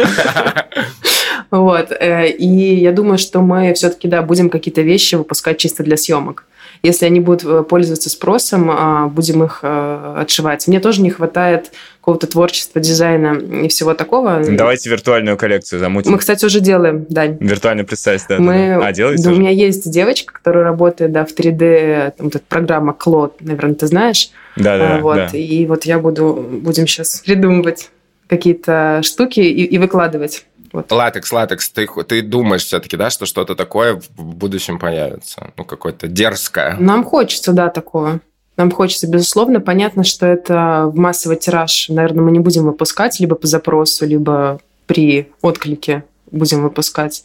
[1.52, 1.92] Вот.
[1.92, 6.46] Э, и я думаю, что мы все-таки, да, будем какие-то вещи выпускать чисто для съемок.
[6.82, 10.68] Если они будут э, пользоваться спросом, а, будем их э, отшивать.
[10.68, 14.42] Мне тоже не хватает какого-то творчества, дизайна и всего такого.
[14.48, 16.12] Давайте виртуальную коллекцию замутим.
[16.12, 17.26] Мы, кстати, уже делаем, да.
[17.26, 18.40] Виртуально представить, да.
[18.40, 18.76] Мы...
[18.76, 22.46] А, делаете да, У меня есть девочка, которая работает, да, в 3D, там, вот эта
[22.48, 24.32] программа Клод, наверное, ты знаешь.
[24.56, 25.38] Да, да, вот, да.
[25.38, 27.90] И вот я буду, будем сейчас придумывать
[28.28, 30.46] какие-то штуки и, и выкладывать.
[30.72, 30.92] Вот.
[30.92, 35.52] Латекс, латекс, ты, ты думаешь все-таки, да, что что-то такое в будущем появится?
[35.58, 36.78] Ну, какое-то дерзкое.
[36.80, 38.20] Нам хочется, да, такого.
[38.58, 39.62] нам хочется, безусловно.
[39.62, 44.60] Понятно, что это в массовый тираж, наверное, мы не будем выпускать либо по запросу, либо
[44.86, 47.24] при отклике будем выпускать.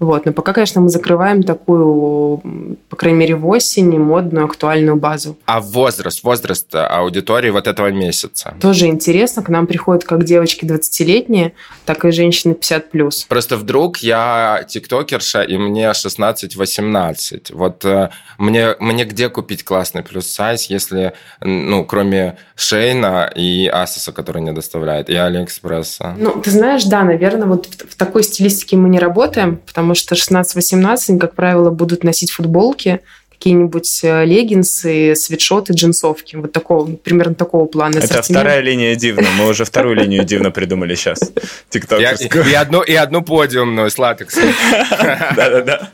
[0.00, 0.24] Вот.
[0.24, 2.40] Но пока, конечно, мы закрываем такую,
[2.88, 5.36] по крайней мере, в осени модную, актуальную базу.
[5.44, 8.54] А возраст, возраст аудитории вот этого месяца?
[8.60, 9.42] Тоже интересно.
[9.42, 11.52] К нам приходят как девочки 20-летние,
[11.84, 13.26] так и женщины 50+.
[13.28, 17.54] Просто вдруг я тиктокерша, и мне 16-18.
[17.54, 24.40] Вот э, мне, мне где купить классный плюс-сайз, если, ну, кроме Шейна и Асоса, который
[24.40, 26.14] не доставляет, и Алиэкспресса?
[26.16, 29.94] Ну, ты знаешь, да, наверное, вот в, в такой стилистике мы не работаем, потому потому
[29.94, 36.36] что 16-18, как правило, будут носить футболки, какие-нибудь э, леггинсы, свитшоты, джинсовки.
[36.36, 37.96] Вот такого, примерно такого плана.
[37.96, 39.26] Это вторая линия Дивна.
[39.38, 41.32] Мы уже вторую линию Дивна придумали сейчас.
[41.70, 42.44] Тиктокерскую.
[42.44, 44.42] И, и, одну, и одну подиумную с латексом.
[45.36, 45.90] Да-да-да.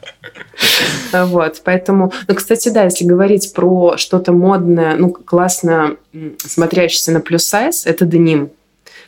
[1.27, 2.13] Вот, поэтому...
[2.27, 5.97] Ну, кстати, да, если говорить про что-то модное, ну, классно
[6.39, 8.51] смотрящееся на плюс-сайз, это деним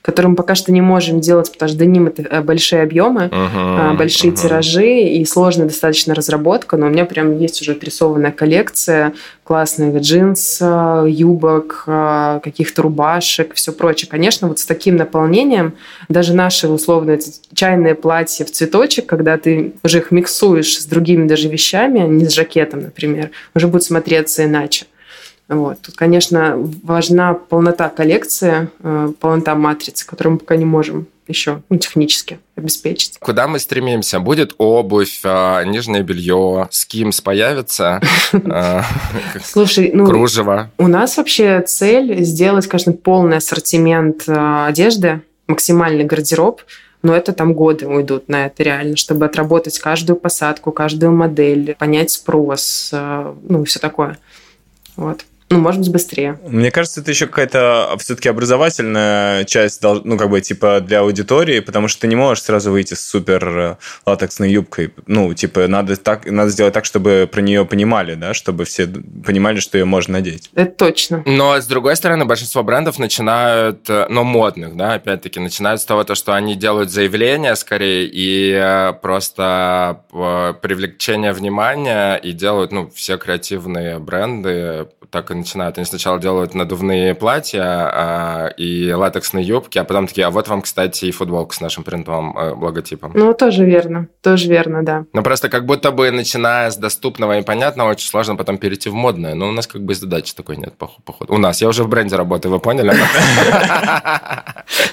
[0.03, 3.97] который мы пока что не можем делать, потому что деним это э, большие объемы, uh-huh,
[3.97, 4.43] большие uh-huh.
[4.43, 9.13] тиражи и сложная достаточно разработка, но у меня прям есть уже отрисованная коллекция
[9.45, 14.09] классных джинс, юбок, э, каких-то рубашек, все прочее.
[14.11, 15.75] Конечно, вот с таким наполнением
[16.09, 17.19] даже наши условно
[17.55, 22.35] чайные платья в цветочек, когда ты уже их миксуешь с другими даже вещами, не с
[22.35, 24.87] жакетом, например, уже будет смотреться иначе.
[25.49, 25.81] Вот.
[25.81, 31.79] Тут, конечно, важна полнота коллекции, э, полнота матрицы, которую мы пока не можем еще ну,
[31.79, 33.19] технически обеспечить.
[33.19, 34.19] Куда мы стремимся?
[34.19, 38.01] Будет обувь, а, нижнее белье, скимс появится?
[38.51, 38.83] А,
[39.43, 40.71] Слушай, ну, кружево.
[40.79, 46.63] У нас вообще цель сделать, конечно, полный ассортимент а, одежды, максимальный гардероб,
[47.03, 52.11] но это там годы уйдут на это реально, чтобы отработать каждую посадку, каждую модель, понять
[52.11, 54.19] спрос, ну, все такое.
[54.97, 56.39] Вот ну, может быть, быстрее.
[56.47, 61.89] Мне кажется, это еще какая-то все-таки образовательная часть, ну, как бы, типа, для аудитории, потому
[61.89, 64.93] что ты не можешь сразу выйти с супер э, латексной юбкой.
[65.07, 69.61] Ну, типа, надо, так, надо сделать так, чтобы про нее понимали, да, чтобы все понимали,
[69.61, 70.51] что ее можно надеть.
[70.55, 71.23] Это точно.
[71.25, 76.15] Но, с другой стороны, большинство брендов начинают, но модных, да, опять-таки, начинают с того, то,
[76.15, 80.03] что они делают заявления, скорее, и э, просто
[80.61, 85.79] привлечение внимания, и делают, ну, все креативные бренды так и начинают.
[85.79, 90.63] Они сначала делают надувные платья а, и латексные юбки, а потом такие, а вот вам,
[90.63, 93.13] кстати, и футболка с нашим принтовым э, логотипом.
[93.15, 94.09] Ну, тоже верно.
[94.23, 95.05] Тоже верно, да.
[95.13, 98.95] Ну, просто как будто бы, начиная с доступного и понятного, очень сложно потом перейти в
[98.95, 99.35] модное.
[99.35, 101.33] Но у нас как бы задачи такой нет, походу.
[101.33, 101.61] У нас.
[101.61, 102.95] Я уже в бренде работаю, вы поняли?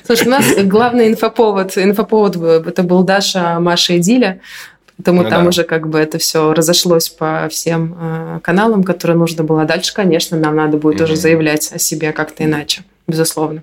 [0.05, 2.35] Слушай, у нас главный инфоповод, инфоповод
[2.67, 4.39] это был Даша, Маша и Диля.
[4.97, 5.49] Поэтому ну, там да.
[5.49, 9.65] уже как бы это все разошлось по всем э, каналам, которые нужно было.
[9.65, 11.03] Дальше, конечно, нам надо будет mm-hmm.
[11.03, 13.61] уже заявлять о себе как-то иначе, безусловно.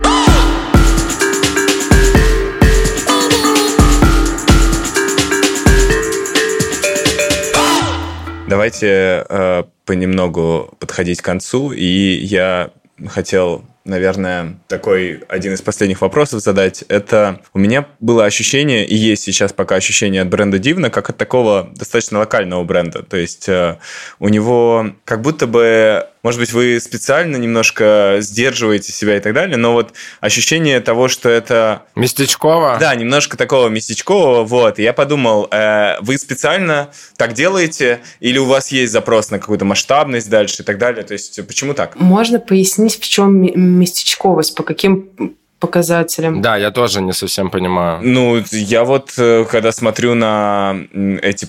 [8.47, 12.71] Давайте э, понемногу подходить к концу, и я
[13.09, 16.83] хотел наверное, такой один из последних вопросов задать.
[16.89, 21.17] Это у меня было ощущение, и есть сейчас пока ощущение от бренда Дивна, как от
[21.17, 23.03] такого достаточно локального бренда.
[23.03, 23.79] То есть э,
[24.19, 29.57] у него как будто бы может быть, вы специально немножко сдерживаете себя и так далее,
[29.57, 31.83] но вот ощущение того, что это...
[31.97, 32.77] Местечково?
[32.79, 34.79] Да, немножко такого местечкового, вот.
[34.79, 39.65] И я подумал, э, вы специально так делаете или у вас есть запрос на какую-то
[39.65, 41.03] масштабность дальше и так далее?
[41.03, 41.99] То есть почему так?
[41.99, 43.43] Можно пояснить, в чем
[43.81, 46.43] местечковость, по каким показателям.
[46.43, 48.01] Да, я тоже не совсем понимаю.
[48.03, 50.77] Ну, я вот, э, когда смотрю на
[51.23, 51.49] эти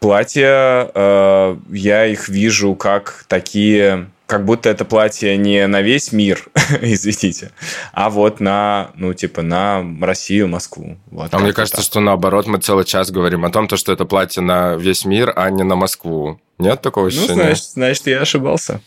[0.00, 6.46] платья, э, я их вижу как такие как будто это платье не на весь мир,
[6.80, 7.52] извините,
[7.92, 10.96] а вот на, ну, типа, на Россию, Москву.
[11.10, 11.84] Вот а мне кажется, так.
[11.84, 15.32] что наоборот, мы целый час говорим о том, то, что это платье на весь мир,
[15.36, 16.40] а не на Москву.
[16.58, 17.34] Нет такого ну, ощущения?
[17.34, 18.80] Ну, значит, значит я ошибался.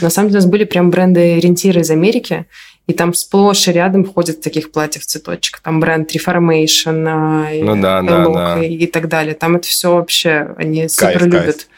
[0.00, 2.46] На самом деле, у нас были прям бренды-ориентиры из Америки,
[2.86, 5.60] и там сплошь и рядом ходят таких платьев цветочек.
[5.60, 8.64] Там бренд Reformation, а, ну, да, да, да.
[8.64, 9.34] И, и так далее.
[9.34, 11.44] Там это все вообще они супер кайф, любят.
[11.44, 11.68] Кайф.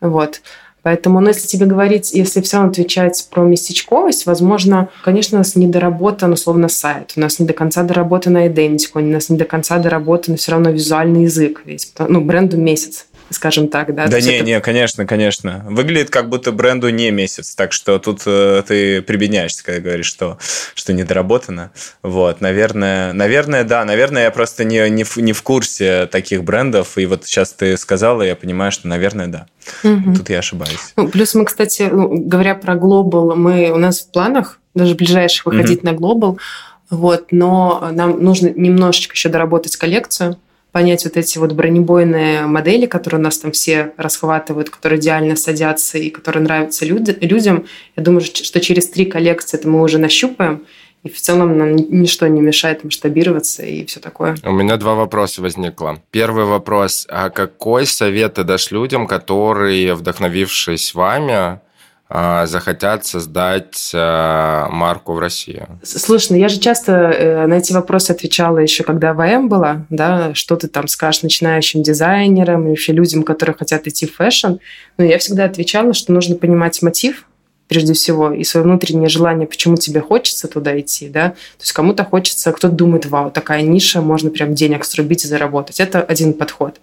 [0.00, 0.40] Вот.
[0.82, 5.54] Поэтому, ну, если тебе говорить, если все равно отвечать про местечковость, возможно, конечно, у нас
[5.54, 9.44] не доработан, условно, сайт, у нас не до конца доработана идентика, у нас не до
[9.44, 11.92] конца доработан все равно визуальный язык весь.
[11.98, 14.06] Ну, бренду месяц скажем так, да.
[14.06, 14.44] Да не, это...
[14.44, 15.64] не, конечно, конечно.
[15.68, 20.38] Выглядит как будто бренду не месяц, так что тут э, ты прибедняешься, когда говоришь, что,
[20.74, 21.72] что недоработано.
[22.02, 26.98] Вот, наверное, наверное, да, наверное, я просто не, не, в, не в курсе таких брендов,
[26.98, 29.46] и вот сейчас ты сказала, я понимаю, что, наверное, да.
[29.84, 30.14] Угу.
[30.16, 30.92] Тут я ошибаюсь.
[30.96, 35.46] Ну, плюс мы, кстати, ну, говоря про глобал, мы, у нас в планах даже ближайших
[35.46, 35.86] выходить угу.
[35.86, 36.38] на глобал,
[36.90, 40.36] вот, но нам нужно немножечко еще доработать коллекцию,
[40.72, 45.98] понять вот эти вот бронебойные модели, которые у нас там все расхватывают, которые идеально садятся
[45.98, 47.66] и которые нравятся люди, людям.
[47.96, 50.64] Я думаю, что через три коллекции это мы уже нащупаем,
[51.02, 54.36] и в целом нам ничто не мешает масштабироваться и все такое.
[54.44, 56.00] У меня два вопроса возникло.
[56.10, 57.06] Первый вопрос.
[57.10, 61.60] А какой совет ты дашь людям, которые, вдохновившись вами,
[62.46, 65.66] захотят создать а, марку в России?
[65.82, 69.48] Слушай, ну я же часто э, на эти вопросы отвечала еще, когда в I AM
[69.48, 74.54] была, да, что ты там скажешь начинающим дизайнерам, вообще людям, которые хотят идти в fashion.
[74.98, 77.24] Но я всегда отвечала, что нужно понимать мотив,
[77.68, 81.30] прежде всего, и свое внутреннее желание, почему тебе хочется туда идти, да.
[81.30, 85.80] То есть кому-то хочется, кто-то думает, вау, такая ниша, можно прям денег срубить и заработать.
[85.80, 86.80] Это один подход.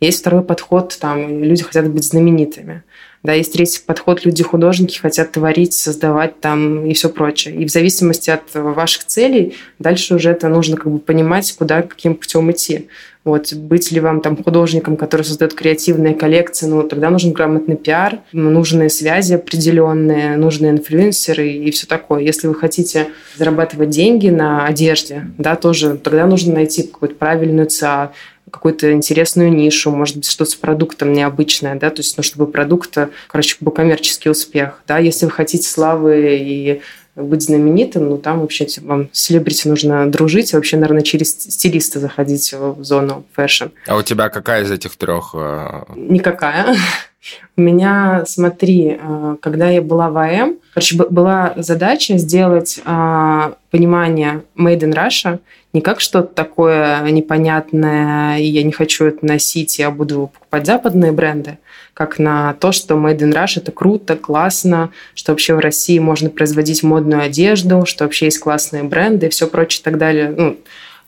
[0.00, 2.82] Есть второй подход, там, люди хотят быть знаменитыми.
[3.22, 7.54] Да, есть третий подход, люди-художники хотят творить, создавать там и все прочее.
[7.54, 12.14] И в зависимости от ваших целей дальше уже это нужно как бы понимать, куда, каким
[12.14, 12.88] путем идти.
[13.22, 18.20] Вот, быть ли вам там художником, который создает креативные коллекции, ну, тогда нужен грамотный пиар,
[18.32, 22.22] нужные связи определенные, нужные инфлюенсеры и все такое.
[22.22, 28.12] Если вы хотите зарабатывать деньги на одежде, да, тоже, тогда нужно найти какую-то правильную ЦА,
[28.50, 32.96] какую-то интересную нишу, может быть, что-то с продуктом необычное, да, то есть, ну, чтобы продукт,
[33.28, 36.82] короче, был коммерческий успех, да, если вы хотите славы и
[37.20, 42.52] быть знаменитым, ну, там вообще вам с селебрити нужно дружить, вообще, наверное, через стилиста заходить
[42.52, 43.66] в зону fashion.
[43.86, 45.34] А у тебя какая из этих трех?
[45.34, 46.76] Э, Никакая.
[47.56, 54.42] У меня, смотри, э, когда я была в АМ, короче, была задача сделать э, понимание
[54.56, 55.38] Made in Russia
[55.72, 61.12] не как что-то такое непонятное, и я не хочу это носить, я буду покупать западные
[61.12, 61.58] бренды,
[62.00, 66.30] как на то, что Made in Russia это круто, классно, что вообще в России можно
[66.30, 70.34] производить модную одежду, что вообще есть классные бренды и все прочее и так далее.
[70.34, 70.56] Ну,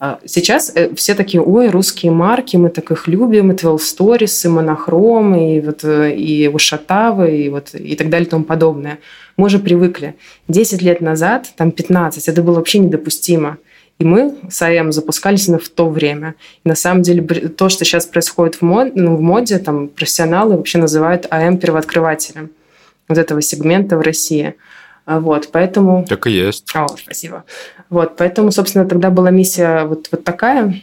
[0.00, 4.44] а сейчас э, все такие, ой, русские марки, мы так их любим, и 12 Stories,
[4.44, 8.98] и Монохром, и, вот, э, и Ушатавы, и, вот, и так далее и тому подобное.
[9.38, 10.14] Мы уже привыкли.
[10.48, 13.56] 10 лет назад, там 15, это было вообще недопустимо.
[14.02, 16.34] И мы с АМ запускались именно в то время.
[16.64, 20.56] И на самом деле то, что сейчас происходит в моде, ну, в моде там профессионалы
[20.56, 22.50] вообще называют АМ первооткрывателем
[23.06, 24.56] вот этого сегмента в России.
[25.06, 26.04] А, вот, поэтому...
[26.08, 26.68] Так и есть.
[26.74, 27.44] О, спасибо.
[27.90, 30.82] Вот, поэтому, собственно, тогда была миссия вот, вот такая.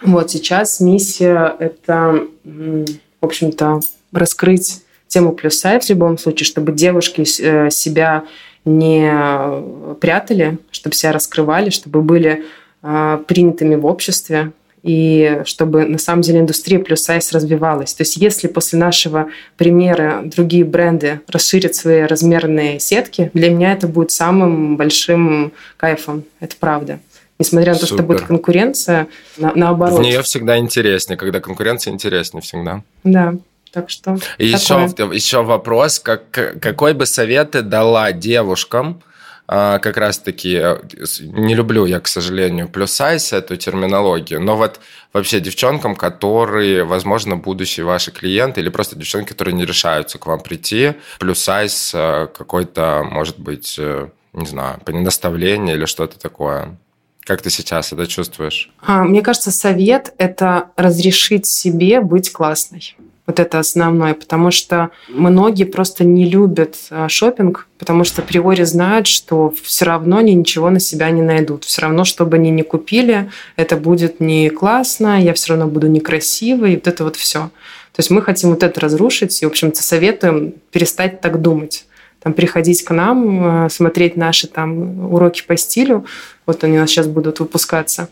[0.00, 2.86] Вот сейчас миссия– это, в
[3.20, 3.80] общем-то,
[4.12, 8.24] раскрыть тему плюс сайт в любом случае, чтобы девушки э, себя
[8.66, 12.44] не прятали, чтобы себя раскрывали, чтобы были
[12.82, 14.52] э, принятыми в обществе,
[14.82, 17.92] и чтобы на самом деле индустрия плюс сайз развивалась.
[17.94, 23.88] То есть если после нашего примера другие бренды расширят свои размерные сетки, для меня это
[23.88, 26.22] будет самым большим кайфом.
[26.38, 27.00] Это правда.
[27.40, 27.96] Несмотря на то, Супер.
[27.96, 29.98] что будет конкуренция, на, наоборот.
[29.98, 32.82] В нее всегда интереснее, когда конкуренция интереснее всегда.
[33.02, 33.34] Да.
[33.76, 39.02] Так что еще, еще вопрос, как, какой бы совет ты дала девушкам,
[39.46, 40.78] а, как раз-таки, э,
[41.20, 44.80] не люблю я, к сожалению, плюс-сайз, эту терминологию, но вот
[45.12, 50.40] вообще девчонкам, которые, возможно, будущие ваши клиенты или просто девчонки, которые не решаются к вам
[50.40, 56.78] прийти, плюс-сайз э, какой-то, может быть, э, не знаю, наставление или что-то такое.
[57.26, 58.70] Как ты сейчас это чувствуешь?
[58.80, 62.96] А, мне кажется, совет– это разрешить себе быть классной.
[63.26, 69.08] Вот это основное, потому что многие просто не любят а, шопинг, потому что априори знают,
[69.08, 71.64] что все равно они ничего на себя не найдут.
[71.64, 75.88] Все равно, что бы они ни купили, это будет не классно, я все равно буду
[75.88, 77.50] некрасивой, и вот это вот все.
[77.92, 81.86] То есть мы хотим вот это разрушить, и, в общем-то, советуем перестать так думать
[82.26, 86.06] там, приходить к нам, а, смотреть наши там уроки по стилю,
[86.44, 88.08] вот они у нас сейчас будут выпускаться,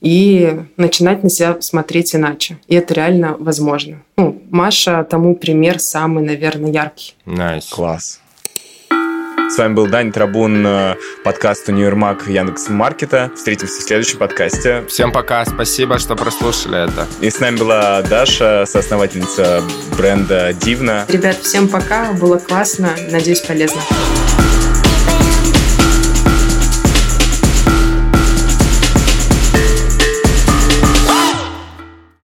[0.00, 2.58] и начинать на себя смотреть иначе.
[2.68, 4.02] И это реально возможно.
[4.16, 7.14] Ну, Маша тому пример самый, наверное, яркий.
[7.26, 7.70] Nice.
[7.70, 8.20] Класс.
[9.50, 13.30] С вами был Дань Трабун, э, подкаст Универмаг Яндекс Маркета.
[13.34, 14.84] Встретимся в следующем подкасте.
[14.88, 17.06] Всем пока, спасибо, что прослушали это.
[17.22, 19.62] И с нами была Даша, соосновательница
[19.96, 21.06] бренда Дивна.
[21.08, 23.80] Ребят, всем пока, было классно, надеюсь, полезно.